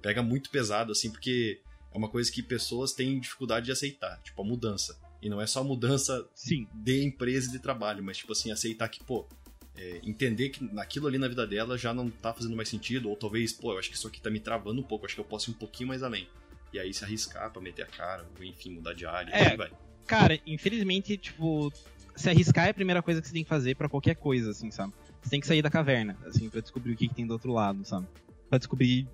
[0.00, 1.60] pega muito pesado, assim, porque
[1.92, 4.98] é uma coisa que pessoas têm dificuldade de aceitar, tipo, a mudança.
[5.20, 6.66] E não é só a mudança Sim.
[6.72, 9.28] de empresa e de trabalho, mas, tipo assim, aceitar que, pô,
[9.76, 13.16] é, entender que naquilo ali na vida dela já não tá fazendo mais sentido, ou
[13.16, 15.24] talvez, pô, eu acho que isso aqui tá me travando um pouco, acho que eu
[15.24, 16.26] posso ir um pouquinho mais além.
[16.72, 19.70] E aí se arriscar pra meter a cara, ou enfim, mudar de área, é, vai.
[20.10, 21.72] Cara, infelizmente, tipo,
[22.16, 24.68] se arriscar é a primeira coisa que você tem que fazer para qualquer coisa, assim,
[24.68, 24.92] sabe?
[25.22, 27.52] Você tem que sair da caverna, assim, pra descobrir o que, que tem do outro
[27.52, 28.08] lado, sabe?
[28.48, 29.06] Pra descobrir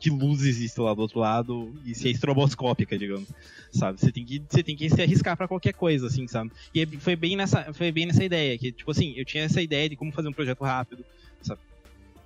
[0.00, 3.28] que luz existe lá do outro lado e se é estroboscópica, digamos,
[3.70, 4.00] sabe?
[4.00, 6.50] Você tem que, você tem que se arriscar para qualquer coisa, assim, sabe?
[6.74, 9.62] E é, foi bem nessa, foi bem nessa ideia que, tipo assim, eu tinha essa
[9.62, 11.04] ideia de como fazer um projeto rápido,
[11.42, 11.60] sabe?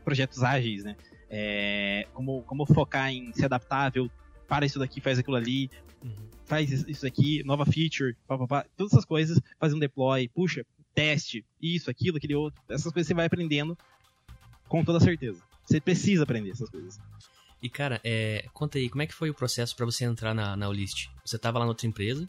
[0.03, 0.97] Projetos ágeis, né?
[1.29, 4.11] É, como, como focar em ser adaptável,
[4.47, 5.71] para isso daqui, faz aquilo ali,
[6.03, 6.29] uhum.
[6.45, 10.65] faz isso aqui, nova feature, pá, pá, pá, todas essas coisas, fazer um deploy, puxa,
[10.95, 13.77] teste, isso, aquilo, aquele outro, essas coisas você vai aprendendo
[14.69, 15.43] com toda certeza.
[15.65, 16.99] Você precisa aprender essas coisas.
[17.63, 20.55] E, cara, é, conta aí, como é que foi o processo para você entrar na,
[20.57, 21.09] na Olist?
[21.25, 22.29] Você tava lá na outra empresa,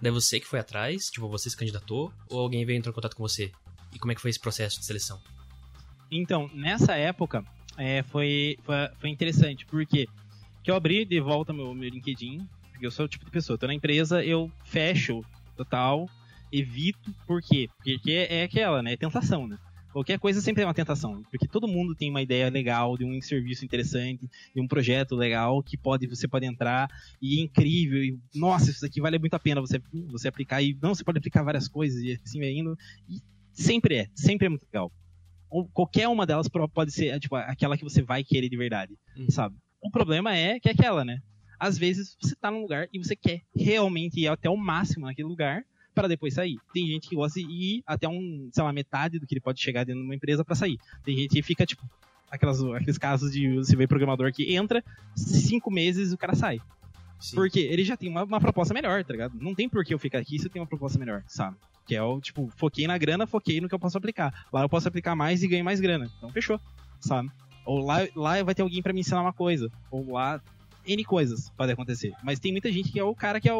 [0.00, 3.16] daí você que foi atrás, tipo, você se candidatou, ou alguém veio entrar em contato
[3.16, 3.50] com você?
[3.94, 5.18] E como é que foi esse processo de seleção?
[6.10, 7.42] Então, nessa época,
[7.78, 10.06] é, foi, foi, foi, interessante, porque
[10.64, 13.58] que eu abri de volta meu, meu LinkedIn, porque eu sou o tipo de pessoa,
[13.58, 15.22] tô na empresa, eu fecho
[15.54, 16.08] total,
[16.50, 17.68] evito, por quê?
[17.76, 19.58] Porque é aquela, né, é tentação, né?
[19.92, 23.20] Qualquer coisa sempre é uma tentação, porque todo mundo tem uma ideia legal de um
[23.20, 26.88] serviço interessante, de um projeto legal que pode você pode entrar
[27.22, 30.76] e é incrível e nossa, isso aqui vale muito a pena você você aplicar e
[30.82, 32.76] não você pode aplicar várias coisas e assim vai indo
[33.08, 33.20] e
[33.52, 34.90] sempre é, sempre é muito legal.
[35.48, 39.30] Ou qualquer uma delas pode ser tipo aquela que você vai querer de verdade, uhum.
[39.30, 39.54] sabe?
[39.84, 41.20] O problema é que é aquela, né?
[41.60, 45.28] Às vezes você tá num lugar e você quer realmente ir até o máximo naquele
[45.28, 45.64] lugar,
[45.94, 46.58] para depois sair.
[46.72, 49.62] Tem gente que gosta de ir até um, sei lá, metade do que ele pode
[49.62, 50.78] chegar dentro de uma empresa para sair.
[51.04, 51.82] Tem gente que fica, tipo,
[52.30, 54.82] aquelas, aqueles casos de você vê programador que entra,
[55.14, 56.60] cinco meses o cara sai.
[57.20, 57.36] Sim.
[57.36, 59.38] Porque ele já tem uma, uma, proposta melhor, tá ligado?
[59.40, 61.56] Não tem por que eu ficar aqui se eu tenho uma proposta melhor, sabe?
[61.86, 64.46] Que é o, tipo, foquei na grana, foquei no que eu posso aplicar.
[64.52, 66.10] Lá eu posso aplicar mais e ganho mais grana.
[66.18, 66.60] Então fechou,
[67.00, 67.30] sabe?
[67.64, 69.70] Ou lá, lá vai ter alguém para me ensinar uma coisa.
[69.90, 70.40] Ou lá
[70.86, 72.14] N coisas podem acontecer.
[72.22, 73.58] Mas tem muita gente que é o cara que é o,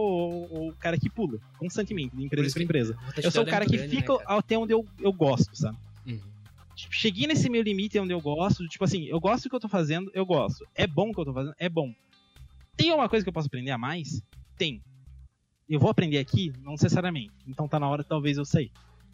[0.51, 2.99] o cara que pula constantemente, de empresa para empresa.
[3.23, 4.39] Eu sou o cara que grande, fica né, cara?
[4.39, 5.77] até onde eu, eu gosto, sabe?
[6.07, 6.21] Uhum.
[6.77, 9.61] Tipo, cheguei nesse meu limite onde eu gosto, tipo assim, eu gosto do que eu
[9.61, 10.67] tô fazendo, eu gosto.
[10.75, 11.93] É bom o que eu tô fazendo, é bom.
[12.77, 14.23] Tem alguma coisa que eu posso aprender a mais?
[14.59, 14.83] Tem.
[15.69, 16.53] Eu vou aprender aqui?
[16.61, 17.33] Não necessariamente.
[17.47, 18.71] Então tá na hora talvez eu sair,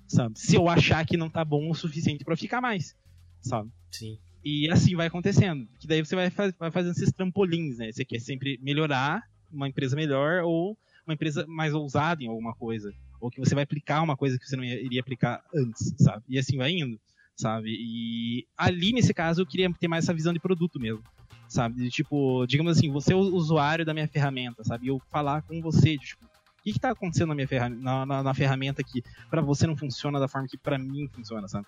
[0.08, 0.38] sabe?
[0.38, 2.96] Se eu achar que não tá bom o suficiente para ficar mais,
[3.40, 3.70] sabe?
[3.90, 4.18] Sim.
[4.44, 5.66] E assim vai acontecendo.
[5.78, 7.92] Que daí você vai, faz, vai fazendo esses trampolins, né?
[7.92, 9.22] Você quer sempre melhorar
[9.52, 10.76] uma empresa melhor ou
[11.06, 12.92] uma empresa mais ousada em alguma coisa.
[13.20, 16.24] Ou que você vai aplicar uma coisa que você não iria aplicar antes, sabe?
[16.28, 16.98] E assim vai indo,
[17.36, 17.70] sabe?
[17.70, 21.02] E ali, nesse caso, eu queria ter mais essa visão de produto mesmo,
[21.48, 21.82] sabe?
[21.82, 24.86] De, tipo, digamos assim, você é o usuário da minha ferramenta, sabe?
[24.86, 28.06] E eu falar com você, de, tipo, o que está acontecendo na minha ferramenta, na,
[28.06, 31.66] na, na ferramenta que para você não funciona da forma que para mim funciona, sabe?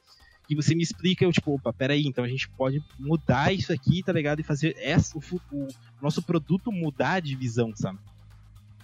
[0.49, 4.03] E você me explica, eu tipo, opa, peraí, então a gente pode mudar isso aqui,
[4.03, 4.41] tá ligado?
[4.41, 5.23] E fazer essa, o,
[5.53, 5.69] o
[6.01, 7.99] nosso produto mudar de visão, sabe?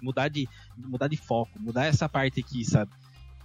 [0.00, 2.90] Mudar de, mudar de foco, mudar essa parte aqui, sabe?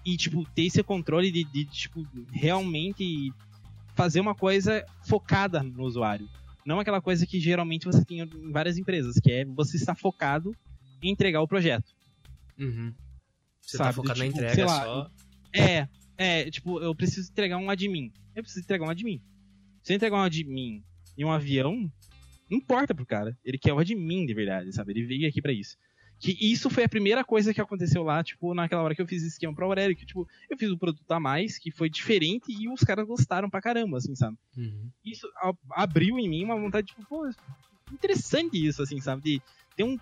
[0.05, 3.34] E, tipo, ter esse controle de, de tipo, realmente
[3.95, 6.30] fazer uma coisa focada no usuário.
[6.66, 10.55] Não aquela coisa que geralmente você tem em várias empresas, que é você estar focado
[11.01, 11.91] em entregar o projeto.
[12.57, 12.93] Uhum.
[13.61, 13.89] Você tá sabe?
[13.89, 15.11] tá focado tipo, na entrega lá, só.
[15.53, 15.88] É,
[16.18, 18.11] é, tipo, eu preciso entregar um admin.
[18.36, 19.22] Eu preciso entregar um admin.
[19.82, 20.84] Se eu entregar um admin
[21.18, 21.91] e um avião,
[22.49, 23.38] não importa pro cara.
[23.43, 24.91] Ele quer o admin de verdade, sabe?
[24.91, 25.78] Ele veio aqui para isso.
[26.20, 29.22] Que isso foi a primeira coisa que aconteceu lá, tipo, naquela hora que eu fiz
[29.24, 32.45] esse esquema pra Aurélio, que, tipo, eu fiz um produto a mais, que foi diferente,
[32.47, 34.38] e os caras gostaram pra caramba, assim, sabe?
[34.55, 34.89] Uhum.
[35.03, 35.28] Isso
[35.72, 37.30] abriu em mim uma vontade, tipo, pô,
[37.91, 39.22] interessante isso, assim, sabe?
[39.22, 39.41] De
[39.76, 39.97] ter um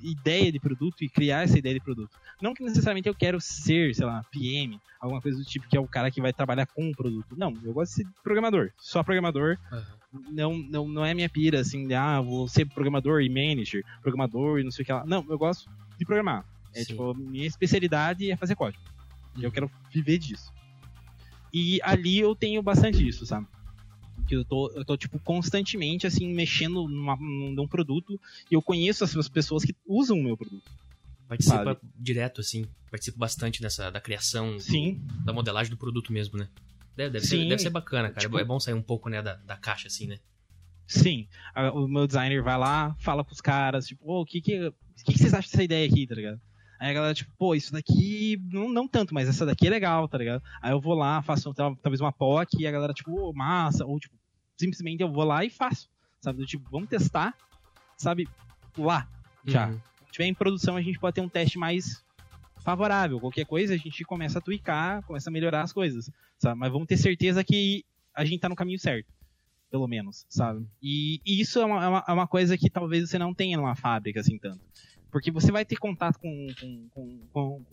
[0.00, 2.10] ideia de produto e criar essa ideia de produto.
[2.40, 5.80] Não que necessariamente eu quero ser, sei lá, PM, alguma coisa do tipo que é
[5.80, 7.36] o cara que vai trabalhar com o produto.
[7.36, 9.58] Não, eu gosto de ser programador, só programador.
[9.72, 10.22] Uhum.
[10.30, 14.58] Não, não, não é minha pira, assim, de, ah, vou ser programador e manager, programador
[14.58, 15.04] e não sei o que lá.
[15.04, 16.44] Não, eu gosto de programar.
[16.74, 16.86] É Sim.
[16.86, 18.82] tipo, minha especialidade é fazer código.
[19.36, 19.42] Uhum.
[19.42, 20.52] Eu quero viver disso.
[21.52, 23.46] E ali eu tenho bastante isso, sabe?
[24.28, 28.20] Que eu tô, eu tô tipo, constantemente, assim, mexendo numa, num produto
[28.50, 30.70] e eu conheço as pessoas que usam o meu produto.
[31.26, 31.80] Participa Sabe?
[31.96, 32.66] direto, assim.
[32.90, 36.48] Participa bastante dessa, da criação, Sim, da modelagem do produto mesmo, né?
[36.96, 37.48] Deve, deve, ser, Sim.
[37.48, 38.20] deve ser bacana, cara.
[38.20, 40.18] Tipo- é bom sair um pouco, né, da, da caixa, assim, né?
[40.86, 41.28] sim.
[41.74, 44.74] O meu designer vai lá, fala com os caras, tipo, o que que, o
[45.04, 46.40] que que vocês acham dessa ideia aqui, tá ligado?
[46.78, 50.06] Aí a galera, tipo, pô, isso daqui, não, não tanto, mas essa daqui é legal,
[50.08, 50.42] tá ligado?
[50.62, 53.84] Aí eu vou lá, faço tal- talvez uma POC e a galera, tipo, ô, massa,
[53.84, 54.14] ou tipo,
[54.56, 55.88] simplesmente eu vou lá e faço,
[56.20, 56.38] sabe?
[56.38, 57.34] Do tipo, vamos testar,
[57.96, 58.28] sabe?
[58.76, 59.08] Lá,
[59.44, 59.68] já.
[59.68, 59.80] Uhum.
[60.06, 62.02] Se tiver em produção, a gente pode ter um teste mais
[62.64, 63.20] favorável.
[63.20, 66.58] Qualquer coisa, a gente começa a tweakar, começa a melhorar as coisas, sabe?
[66.58, 69.06] Mas vamos ter certeza que a gente tá no caminho certo,
[69.70, 70.66] pelo menos, sabe?
[70.82, 73.56] E, e isso é uma, é uma- é uma coisa que talvez você não tenha
[73.56, 74.60] numa fábrica, assim, tanto.
[75.10, 76.88] Porque você vai ter contato com, com,
[77.32, 77.64] com,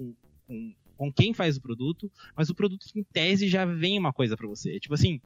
[0.48, 4.38] com, com, quem faz o produto, mas o produto, em tese, já vem uma coisa
[4.38, 4.80] pra você.
[4.80, 5.20] Tipo assim,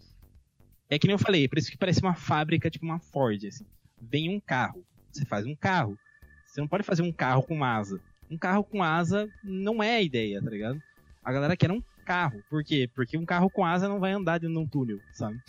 [0.90, 3.66] é que nem eu falei, por isso que parece uma fábrica, tipo uma Ford, assim.
[4.02, 5.98] Vem um carro, você faz um carro.
[6.46, 8.02] Você não pode fazer um carro com asa.
[8.30, 10.82] Um carro com asa não é a ideia, tá ligado?
[11.24, 12.44] A galera quer um carro.
[12.50, 12.90] Por quê?
[12.96, 15.40] Porque um carro com asa não vai andar dentro de um túnel, sabe?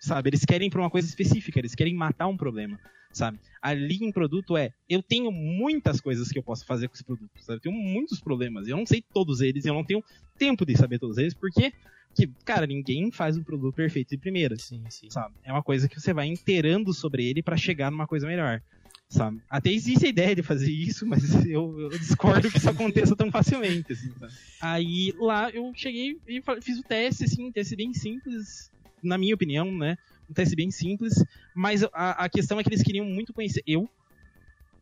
[0.00, 0.30] Sabe?
[0.30, 2.78] Eles querem pra uma coisa específica, eles querem matar um problema,
[3.12, 3.38] sabe?
[3.60, 7.30] Ali em produto é, eu tenho muitas coisas que eu posso fazer com esse produto,
[7.40, 7.58] sabe?
[7.58, 10.02] Eu tenho muitos problemas, eu não sei todos eles, eu não tenho
[10.36, 11.72] tempo de saber todos eles, porque,
[12.14, 15.10] que, cara, ninguém faz um produto perfeito de primeira Sim, sim.
[15.10, 15.34] sabe?
[15.44, 18.60] É uma coisa que você vai inteirando sobre ele pra chegar numa coisa melhor,
[19.08, 19.40] sabe?
[19.48, 23.30] Até existe a ideia de fazer isso, mas eu, eu discordo que isso aconteça tão
[23.30, 24.12] facilmente, assim?
[24.60, 28.70] Aí lá eu cheguei e fiz o teste, assim, um teste bem simples,
[29.02, 29.96] na minha opinião, né?
[30.32, 31.12] Um teste bem simples,
[31.54, 33.86] mas a, a questão é que eles queriam muito conhecer eu,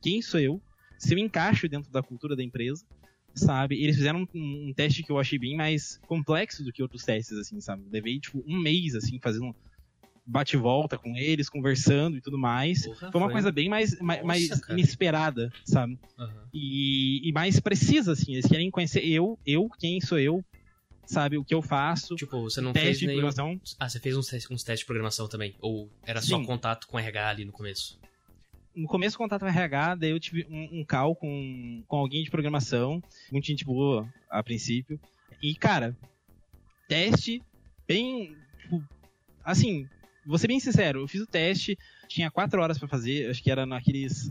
[0.01, 0.63] quem sou eu,
[0.97, 2.87] se eu encaixo dentro da cultura da empresa,
[3.35, 3.83] sabe?
[3.83, 7.37] Eles fizeram um, um teste que eu achei bem mais complexo do que outros testes,
[7.37, 7.83] assim, sabe?
[7.91, 9.53] Levei, tipo, um mês, assim, fazendo
[10.25, 12.87] bate e volta com eles, conversando e tudo mais.
[12.87, 14.79] Porra, Foi uma coisa bem mais, mais, Nossa, mais cara.
[14.79, 15.99] inesperada, sabe?
[16.17, 16.49] Aham.
[16.55, 18.35] E, e mais precisa, assim.
[18.35, 20.45] Eles querem conhecer eu, eu, quem sou eu,
[21.13, 21.37] sabe?
[21.39, 23.21] O que eu faço, Tipo, você não fez de nenhum...
[23.21, 23.61] programação.
[23.79, 25.55] Ah, você fez uns testes, uns testes de programação também?
[25.61, 26.45] Ou era só Sim.
[26.45, 27.99] contato com RH ali no começo?
[28.75, 32.31] No começo, contato com RH, daí eu tive um, um call com, com alguém de
[32.31, 34.99] programação, muito gente boa a princípio.
[35.43, 35.97] E, cara,
[36.89, 37.43] teste
[37.87, 38.37] bem.
[38.61, 38.83] tipo,
[39.45, 39.89] assim,
[40.25, 41.77] vou ser bem sincero, eu fiz o teste,
[42.09, 44.31] tinha quatro horas pra fazer, acho que era naqueles.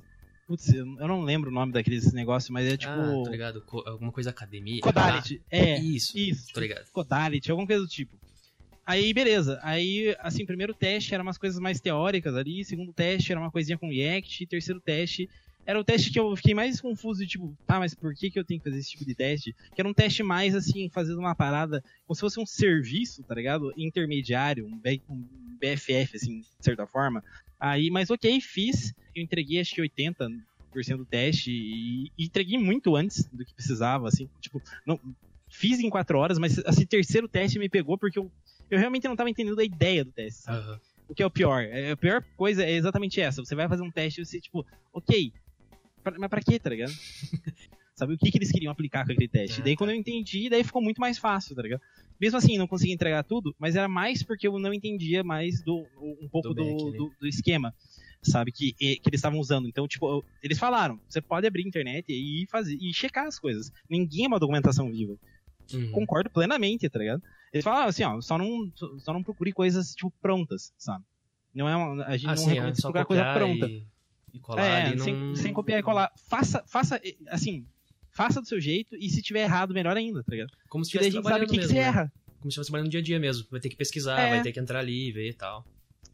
[0.49, 2.91] Putz, eu não lembro o nome daqueles negócios, mas é tipo.
[2.91, 3.61] ah, tô ligado.
[3.61, 4.81] Co- alguma coisa academia.
[4.81, 5.39] Codality.
[5.43, 6.51] Ah, É, isso, isso.
[6.51, 6.87] tô ligado.
[6.91, 8.17] Codality, alguma coisa do tipo.
[8.83, 9.59] Aí, beleza.
[9.61, 13.77] Aí, assim, primeiro teste era umas coisas mais teóricas ali, segundo teste era uma coisinha
[13.77, 15.29] com React, terceiro teste
[15.67, 18.43] era o teste que eu fiquei mais confuso tipo, tá, mas por que, que eu
[18.43, 19.55] tenho que fazer esse tipo de teste?
[19.75, 23.35] Que era um teste mais, assim, fazendo uma parada como se fosse um serviço, tá
[23.35, 23.71] ligado?
[23.77, 24.79] Intermediário, um
[25.59, 27.23] BFF, assim, de certa forma.
[27.59, 28.93] Aí, mas ok, fiz.
[29.15, 30.39] Eu entreguei acho que 80%
[30.97, 34.29] do teste e, e entreguei muito antes do que precisava, assim.
[34.39, 34.99] Tipo, não,
[35.49, 38.31] fiz em 4 horas, mas esse terceiro teste me pegou porque eu,
[38.69, 40.49] eu realmente não tava entendendo a ideia do teste?
[40.49, 40.79] Aham.
[41.07, 41.63] O que é o pior?
[41.63, 43.43] É, a pior coisa é exatamente essa.
[43.43, 45.33] Você vai fazer um teste e você, tipo, ok,
[46.03, 46.93] pra- mas pra quê, tá ligado?
[47.95, 49.59] Sabe o que, que eles queriam aplicar com aquele teste?
[49.59, 49.77] Ah, daí tá.
[49.79, 51.81] quando eu entendi, daí ficou muito mais fácil, tá ligado?
[52.19, 55.87] Mesmo assim, não consegui entregar tudo, mas era mais porque eu não entendia mais do,
[56.21, 56.97] um pouco Do do, né?
[56.97, 57.73] do, do esquema,
[58.21, 58.51] sabe?
[58.51, 59.67] Que, que eles estavam usando.
[59.67, 63.71] Então, tipo, eles falaram, você pode abrir a internet e fazer e checar as coisas.
[63.89, 65.15] Ninguém é uma documentação viva
[65.71, 65.91] Uhum.
[65.91, 67.21] concordo plenamente, tá ligado?
[67.53, 71.03] Eles falaram assim, ó, só não, só não procure coisas, tipo, prontas, sabe?
[71.53, 73.67] Não é uma, a gente Ah, não sim, é recomenda só procurar coisa pronta.
[73.67, 73.85] e,
[74.33, 74.63] e colar
[74.93, 76.11] É, sem, sem copiar e colar.
[76.27, 77.65] Faça, faça, assim,
[78.19, 80.51] faça do seu jeito e se tiver errado, melhor ainda, tá ligado?
[80.67, 81.79] Como se Porque daí a gente sabe o que, que você né?
[81.79, 82.11] erra.
[82.41, 83.47] Como se estivesse trabalhando no dia a dia mesmo.
[83.49, 84.29] Vai ter que pesquisar, É.
[84.29, 85.65] vai ter que entrar ali, ver e tal.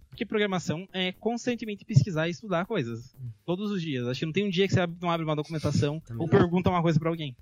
[0.09, 3.15] Porque programação é constantemente pesquisar e estudar coisas.
[3.43, 4.07] Todos os dias.
[4.07, 6.21] Acho que não tem um dia que você não abre uma documentação Também.
[6.21, 7.35] ou pergunta uma coisa pra alguém.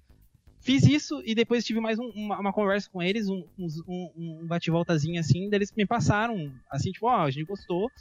[0.61, 4.47] Fiz isso e depois tive mais um- uma, uma conversa com eles, um, um, um
[4.47, 7.91] bate-voltazinho assim, daí eles me passaram, assim, tipo, ó, a gente gostou,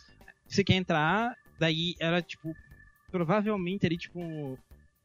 [0.47, 2.55] você quer entrar, daí era, tipo,
[3.11, 4.57] provavelmente ali, tipo,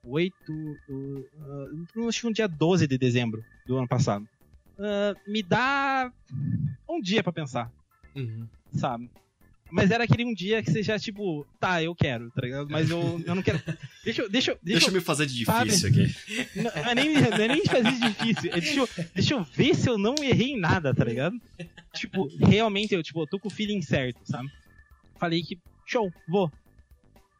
[0.09, 0.33] 8,
[0.89, 4.25] uh, acho que no dia 12 de dezembro do ano passado.
[4.79, 6.11] Ah, me dá
[6.89, 7.71] um dia pra pensar
[8.15, 8.47] Uhum.
[8.73, 9.09] sabe?
[9.69, 12.69] Mas era aquele um dia que você já, tipo, tá, eu quero, tá ligado?
[12.69, 13.61] Mas eu, eu não quero.
[14.03, 14.29] Deixa eu.
[14.29, 16.15] Deixa, deixa, Deixa eu me fazer de difícil aqui.
[16.55, 18.49] eu- não, é nem, não é nem fazer de difícil.
[18.53, 21.35] É deixa, eu, deixa eu ver se eu não errei em nada, tá ligado?
[21.93, 24.47] Tipo, realmente, eu, tipo, eu tô com o feeling certo, sabe?
[25.19, 26.49] Falei que, show, vou.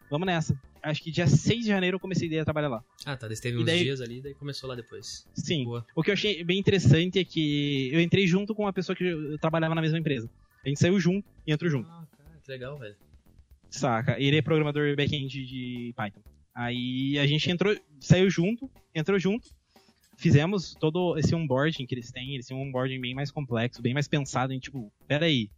[0.09, 0.53] Vamos nessa.
[0.81, 2.83] Acho que dia 6 de janeiro eu comecei a trabalhar lá.
[3.05, 3.27] Ah, tá.
[3.27, 5.27] Daí teve uns daí- dias ali, daí começou lá depois.
[5.33, 5.63] Sim.
[5.65, 5.85] Boa.
[5.95, 9.03] O que eu achei bem interessante é que eu entrei junto com uma pessoa que
[9.03, 10.29] eu trabalhava na mesma empresa.
[10.65, 11.89] A gente saiu junto e entrou junto.
[11.89, 12.95] Ah, cara, que legal, velho.
[13.69, 14.15] Saca?
[14.19, 16.21] Ele é programador back-end de Python.
[16.55, 19.47] Aí a gente entrou, saiu junto, entrou junto,
[20.17, 23.93] fizemos todo esse onboarding que eles têm, eles têm um onboarding bem mais complexo, bem
[23.93, 25.49] mais pensado em tipo, peraí,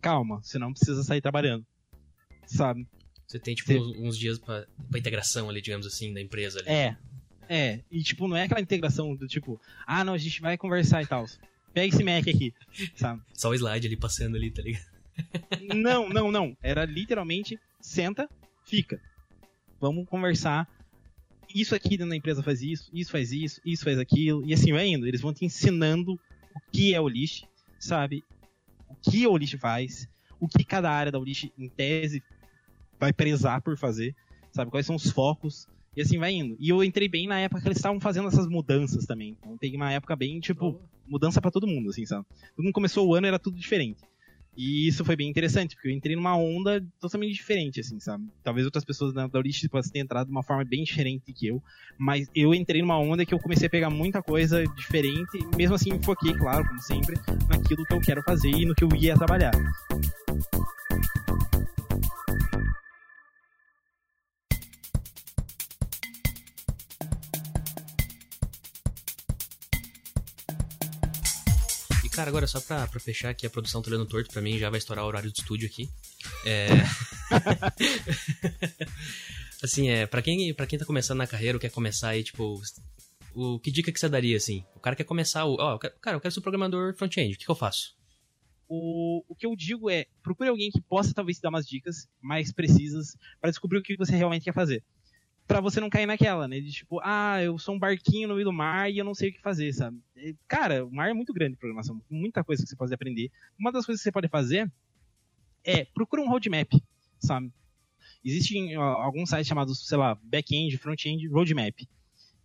[0.00, 1.66] calma, você não precisa sair trabalhando,
[2.46, 2.86] sabe?
[3.26, 6.68] Você tem, tipo, uns, uns dias pra, pra integração ali, digamos assim, da empresa ali.
[6.68, 6.96] É,
[7.48, 11.02] é, e tipo, não é aquela integração do tipo, ah, não, a gente vai conversar
[11.02, 11.26] e tal.
[11.72, 12.54] Pega esse Mac aqui,
[12.96, 13.22] sabe?
[13.32, 14.94] Só o slide ali passando ali, tá ligado?
[15.76, 16.56] Não, não, não.
[16.60, 18.28] Era literalmente, senta,
[18.64, 19.00] fica.
[19.80, 20.68] Vamos conversar.
[21.54, 24.72] Isso aqui dentro da empresa faz isso, isso faz isso, isso faz aquilo, e assim
[24.72, 25.06] vai indo.
[25.06, 27.46] Eles vão te ensinando o que é o lixo,
[27.78, 28.24] sabe?
[28.88, 30.08] O que o lixo faz,
[30.40, 32.20] o que cada área da lixo, em tese,
[32.98, 34.14] vai prezar por fazer,
[34.52, 34.70] sabe?
[34.70, 35.66] Quais são os focos,
[35.96, 36.56] e assim vai indo.
[36.58, 39.36] E eu entrei bem na época que eles estavam fazendo essas mudanças também.
[39.38, 42.26] Então tem uma época bem, tipo, mudança para todo mundo, assim, sabe?
[42.56, 44.02] Todo mundo começou o ano era tudo diferente.
[44.56, 48.24] E isso foi bem interessante, porque eu entrei numa onda totalmente diferente, assim, sabe?
[48.42, 51.60] Talvez outras pessoas da Aurich possam ter entrado de uma forma bem diferente que eu,
[51.98, 55.74] mas eu entrei numa onda que eu comecei a pegar muita coisa diferente, e mesmo
[55.74, 57.16] assim foquei, claro, como sempre,
[57.48, 59.52] naquilo que eu quero fazer e no que eu ia trabalhar.
[72.14, 74.70] Cara, agora só pra, pra fechar aqui, a produção tá olhando torto pra mim, já
[74.70, 75.90] vai estourar o horário do estúdio aqui.
[76.46, 76.68] É...
[79.62, 82.60] assim, é, pra quem, pra quem tá começando na carreira ou quer começar aí, tipo,
[83.34, 84.64] o, que dica que você daria, assim?
[84.74, 87.50] O cara quer começar, o, ó, cara, eu quero ser programador front-end, o que, que
[87.50, 87.94] eu faço?
[88.68, 92.08] O, o que eu digo é, procure alguém que possa talvez te dar umas dicas
[92.22, 94.82] mais precisas para descobrir o que você realmente quer fazer.
[95.46, 96.58] Pra você não cair naquela, né?
[96.58, 99.28] De tipo, ah, eu sou um barquinho no meio do mar e eu não sei
[99.28, 100.00] o que fazer, sabe?
[100.48, 103.30] Cara, o mar é muito grande de programação, muita coisa que você pode aprender.
[103.58, 104.70] Uma das coisas que você pode fazer
[105.62, 106.72] é procura um roadmap,
[107.18, 107.52] sabe?
[108.24, 111.86] Existem alguns sites chamados, sei lá, back-end, front-end, roadmap.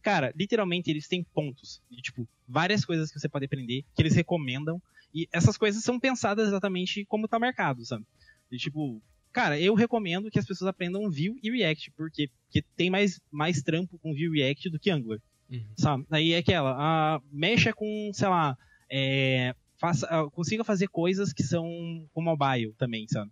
[0.02, 4.16] Cara, literalmente eles têm pontos de tipo várias coisas que você pode aprender, que eles
[4.16, 4.82] recomendam,
[5.14, 8.06] e essas coisas são pensadas exatamente como tá o mercado, sabe?
[8.52, 12.90] De tipo, cara, eu recomendo que as pessoas aprendam Vue e React, porque, porque tem
[12.90, 15.20] mais, mais trampo com Vue e React do que Angular,
[15.50, 15.66] Uhum.
[15.78, 16.06] sabe?
[16.12, 18.58] Aí é aquela, ah, mexa com, sei lá,
[18.92, 21.66] é, faça, ah, consiga fazer coisas que são
[22.14, 23.32] com mobile também, sabe?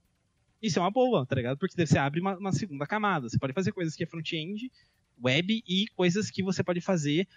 [0.61, 1.57] Isso é uma boa, tá ligado?
[1.57, 3.29] Porque você abre uma, uma segunda camada.
[3.29, 4.71] Você pode fazer coisas que é front-end,
[5.23, 7.27] web e coisas que você pode fazer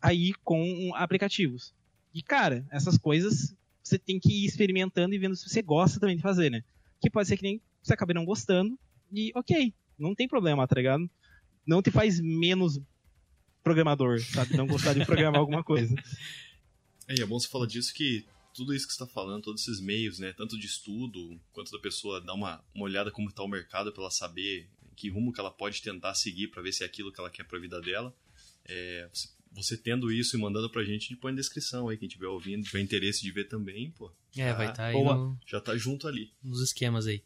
[0.00, 1.74] aí com aplicativos.
[2.14, 6.16] E, cara, essas coisas você tem que ir experimentando e vendo se você gosta também
[6.16, 6.62] de fazer, né?
[7.00, 8.78] Que pode ser que nem você acabe não gostando
[9.12, 11.08] e ok, não tem problema, tá ligado?
[11.66, 12.78] Não te faz menos
[13.62, 14.56] programador, sabe?
[14.56, 15.94] Não gostar de programar alguma coisa.
[17.08, 18.24] É, e é bom você falar disso que
[18.54, 21.78] tudo isso que você está falando, todos esses meios, né, tanto de estudo, quanto da
[21.80, 25.40] pessoa dar uma, uma olhada como está o mercado para ela saber que rumo que
[25.40, 27.80] ela pode tentar seguir para ver se é aquilo que ela quer para a vida
[27.80, 28.14] dela.
[28.64, 31.96] É, você, você tendo isso e mandando pra gente, a gente põe na descrição aí,
[31.96, 34.12] quem estiver ouvindo, tiver interesse de ver também, pô.
[34.36, 35.16] É, já- vai estar aí boa.
[35.16, 36.32] no- Já tá junto ali.
[36.40, 37.24] nos esquemas aí.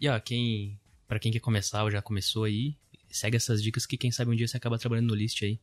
[0.00, 0.78] E ó, quem.
[1.08, 2.74] Pra quem quer começar ou já começou aí,
[3.08, 5.58] segue essas dicas que quem sabe um dia você acaba trabalhando no list aí.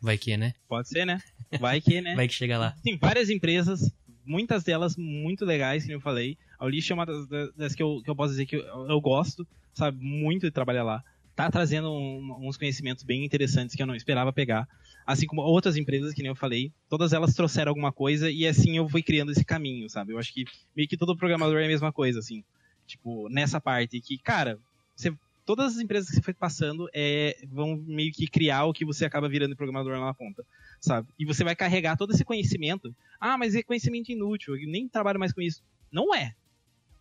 [0.00, 0.52] Vai que, né?
[0.68, 1.18] Pode ser, né?
[1.58, 2.14] Vai que, né?
[2.16, 2.76] Vai que chega lá.
[2.82, 3.90] Tem várias empresas,
[4.24, 6.36] muitas delas muito legais, como eu falei.
[6.58, 7.26] A Olist é uma das,
[7.56, 10.82] das que, eu, que eu posso dizer que eu, eu gosto, sabe, muito de trabalhar
[10.82, 11.02] lá.
[11.34, 14.68] Tá trazendo um- uns conhecimentos bem interessantes que eu não esperava pegar.
[15.06, 18.76] Assim como outras empresas, que nem eu falei, todas elas trouxeram alguma coisa e assim
[18.76, 20.12] eu fui criando esse caminho, sabe?
[20.12, 20.44] Eu acho que
[20.76, 22.44] meio que todo programador é a mesma coisa, assim.
[22.86, 24.58] Tipo, nessa parte que, cara,
[24.94, 25.14] você,
[25.44, 29.04] todas as empresas que você foi passando é, vão meio que criar o que você
[29.04, 30.44] acaba virando programador lá na ponta,
[30.80, 31.08] sabe?
[31.18, 32.94] E você vai carregar todo esse conhecimento.
[33.20, 35.62] Ah, mas é conhecimento inútil, eu nem trabalho mais com isso.
[35.90, 36.34] Não é.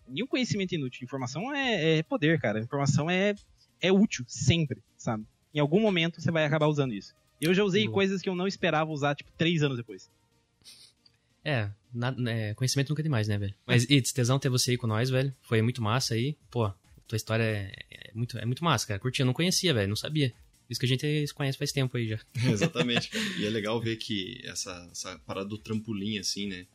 [0.07, 1.05] Nenhum conhecimento inútil.
[1.05, 2.59] Informação é, é poder, cara.
[2.59, 3.33] Informação é,
[3.79, 5.25] é útil, sempre, sabe?
[5.53, 7.15] Em algum momento você vai acabar usando isso.
[7.39, 7.95] Eu já usei Boa.
[7.95, 10.09] coisas que eu não esperava usar, tipo, três anos depois.
[11.43, 13.53] É, na- é, conhecimento nunca é demais, né, velho?
[13.65, 15.33] Mas, Itz, tesão ter você aí com nós, velho.
[15.41, 16.37] Foi muito massa aí.
[16.49, 16.71] Pô,
[17.07, 18.99] tua história é, é muito, é muito massa, cara.
[18.99, 20.33] Curti, eu não conhecia, velho, não sabia.
[20.69, 22.19] Isso que a gente se conhece faz tempo aí já.
[22.49, 23.09] Exatamente.
[23.39, 26.65] e é legal ver que essa, essa parada do trampolim, assim, né?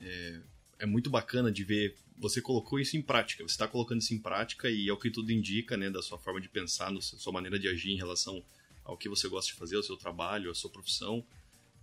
[0.00, 0.40] É,
[0.80, 1.94] é muito bacana de ver.
[2.18, 5.10] Você colocou isso em prática, você está colocando isso em prática e é o que
[5.10, 5.90] tudo indica, né?
[5.90, 8.42] Da sua forma de pensar, da sua maneira de agir em relação
[8.84, 11.24] ao que você gosta de fazer, ao seu trabalho, à sua profissão.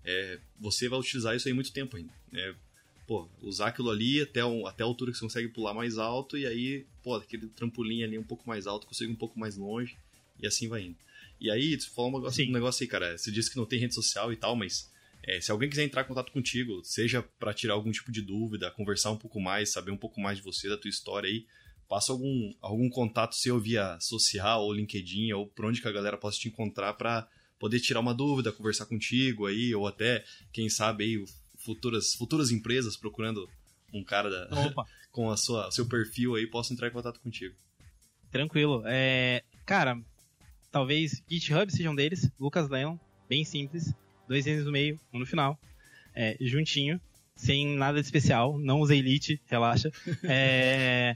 [0.03, 2.55] É, você vai utilizar isso aí muito tempo ainda, né?
[3.07, 6.37] Pô, usar aquilo ali até, um, até a altura que você consegue pular mais alto
[6.37, 9.97] e aí, pô, aquele trampolim ali um pouco mais alto, consigo um pouco mais longe
[10.41, 10.97] e assim vai indo.
[11.39, 13.17] E aí, tu falou um negócio, um negócio aí, cara.
[13.17, 14.91] Você disse que não tem rede social e tal, mas
[15.23, 18.71] é, se alguém quiser entrar em contato contigo, seja para tirar algum tipo de dúvida,
[18.71, 21.45] conversar um pouco mais, saber um pouco mais de você, da tua história aí,
[21.87, 26.17] passa algum, algum contato seu via social ou LinkedIn ou por onde que a galera
[26.17, 27.27] possa te encontrar para
[27.61, 31.25] poder tirar uma dúvida, conversar contigo aí, ou até, quem sabe aí,
[31.63, 33.47] futuras, futuras empresas procurando
[33.93, 34.49] um cara da,
[35.13, 37.55] com a sua seu perfil aí possam entrar em contato contigo.
[38.31, 38.81] Tranquilo.
[38.87, 40.01] É, cara,
[40.71, 42.97] talvez GitHub seja um deles, Lucas Leon,
[43.29, 43.93] bem simples,
[44.27, 45.59] dois N's no meio, um no final,
[46.15, 46.99] é, juntinho,
[47.35, 49.91] sem nada de especial, não usei Elite, relaxa.
[50.23, 51.15] É,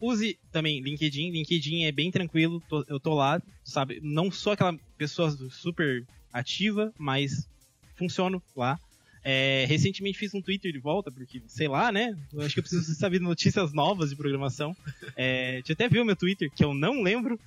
[0.00, 4.76] use também LinkedIn, LinkedIn é bem tranquilo, tô, eu tô lá, sabe, não sou aquela
[4.96, 7.48] pessoa super ativa, mas
[7.96, 8.78] funciono lá.
[9.22, 12.16] É, recentemente fiz um Twitter de volta, porque, sei lá, né?
[12.32, 14.74] Eu acho que eu preciso saber notícias novas de programação.
[15.14, 17.38] É, deixa eu até ver o meu Twitter, que eu não lembro.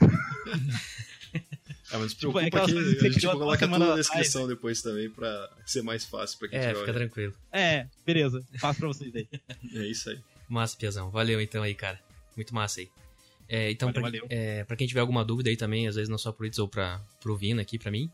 [1.92, 4.82] Ah, mas se tipo, preocupa tipo, é que, a gente coloca tudo na descrição depois
[4.82, 7.34] também pra ser mais fácil pra quem É, fica tranquilo.
[7.52, 8.44] É, beleza.
[8.60, 9.28] Faço pra vocês aí.
[9.76, 10.20] é isso aí.
[10.50, 11.10] Massa, Piazão.
[11.12, 12.00] Valeu então aí, cara.
[12.36, 12.90] Muito massa aí.
[13.48, 16.18] É, então, valeu, pra, É, pra quem tiver alguma dúvida aí também, às vezes não
[16.18, 18.10] só pro Itz ou pra, pro Vina aqui, pra mim,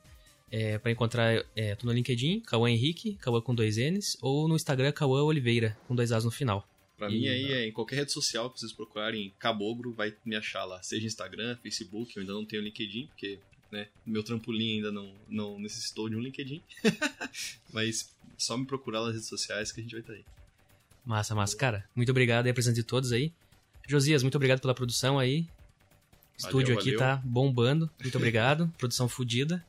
[0.51, 4.55] é, pra encontrar, é, tô no LinkedIn, Cauã Henrique, Cauã com dois N's, ou no
[4.55, 6.67] Instagram, Cauã Oliveira, com dois A's no final.
[6.97, 10.35] Pra e, mim aí, é, em qualquer rede social que vocês procurarem Cabogro, vai me
[10.35, 10.81] achar lá.
[10.81, 13.39] Seja Instagram, Facebook, eu ainda não tenho LinkedIn, porque
[13.71, 13.87] né?
[14.05, 16.61] Meu trampolim ainda não, não necessitou de um LinkedIn.
[17.71, 20.25] Mas só me procurar nas redes sociais que a gente vai estar aí.
[21.05, 21.55] Massa, massa.
[21.55, 23.31] Cara, muito obrigado aí, presente de todos aí.
[23.89, 25.47] Josias, muito obrigado pela produção aí.
[26.37, 26.99] O estúdio valeu, aqui valeu.
[26.99, 27.89] tá bombando.
[27.99, 28.71] Muito obrigado.
[28.77, 29.65] produção fodida.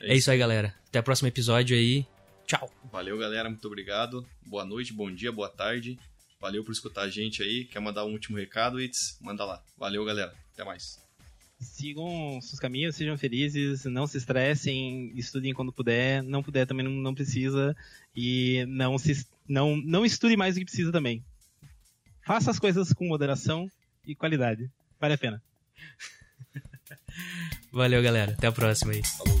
[0.00, 0.74] É, é isso aí, galera.
[0.88, 2.04] Até o próximo episódio aí.
[2.44, 2.68] Tchau.
[2.90, 3.48] Valeu, galera.
[3.48, 4.26] Muito obrigado.
[4.44, 5.96] Boa noite, bom dia, boa tarde.
[6.40, 7.66] Valeu por escutar a gente aí.
[7.66, 9.16] Quer mandar um último recado, Itz?
[9.20, 9.62] Manda lá.
[9.78, 10.34] Valeu, galera.
[10.52, 10.98] Até mais
[11.60, 16.92] sigam seus caminhos, sejam felizes, não se estressem, estudem quando puder, não puder também não,
[16.92, 17.76] não precisa
[18.16, 21.22] e não se não não estude mais do que precisa também.
[22.24, 23.70] Faça as coisas com moderação
[24.06, 24.70] e qualidade.
[25.00, 25.42] Vale a pena.
[27.72, 28.32] Valeu, galera.
[28.32, 29.02] Até a próxima aí.
[29.04, 29.39] Falou.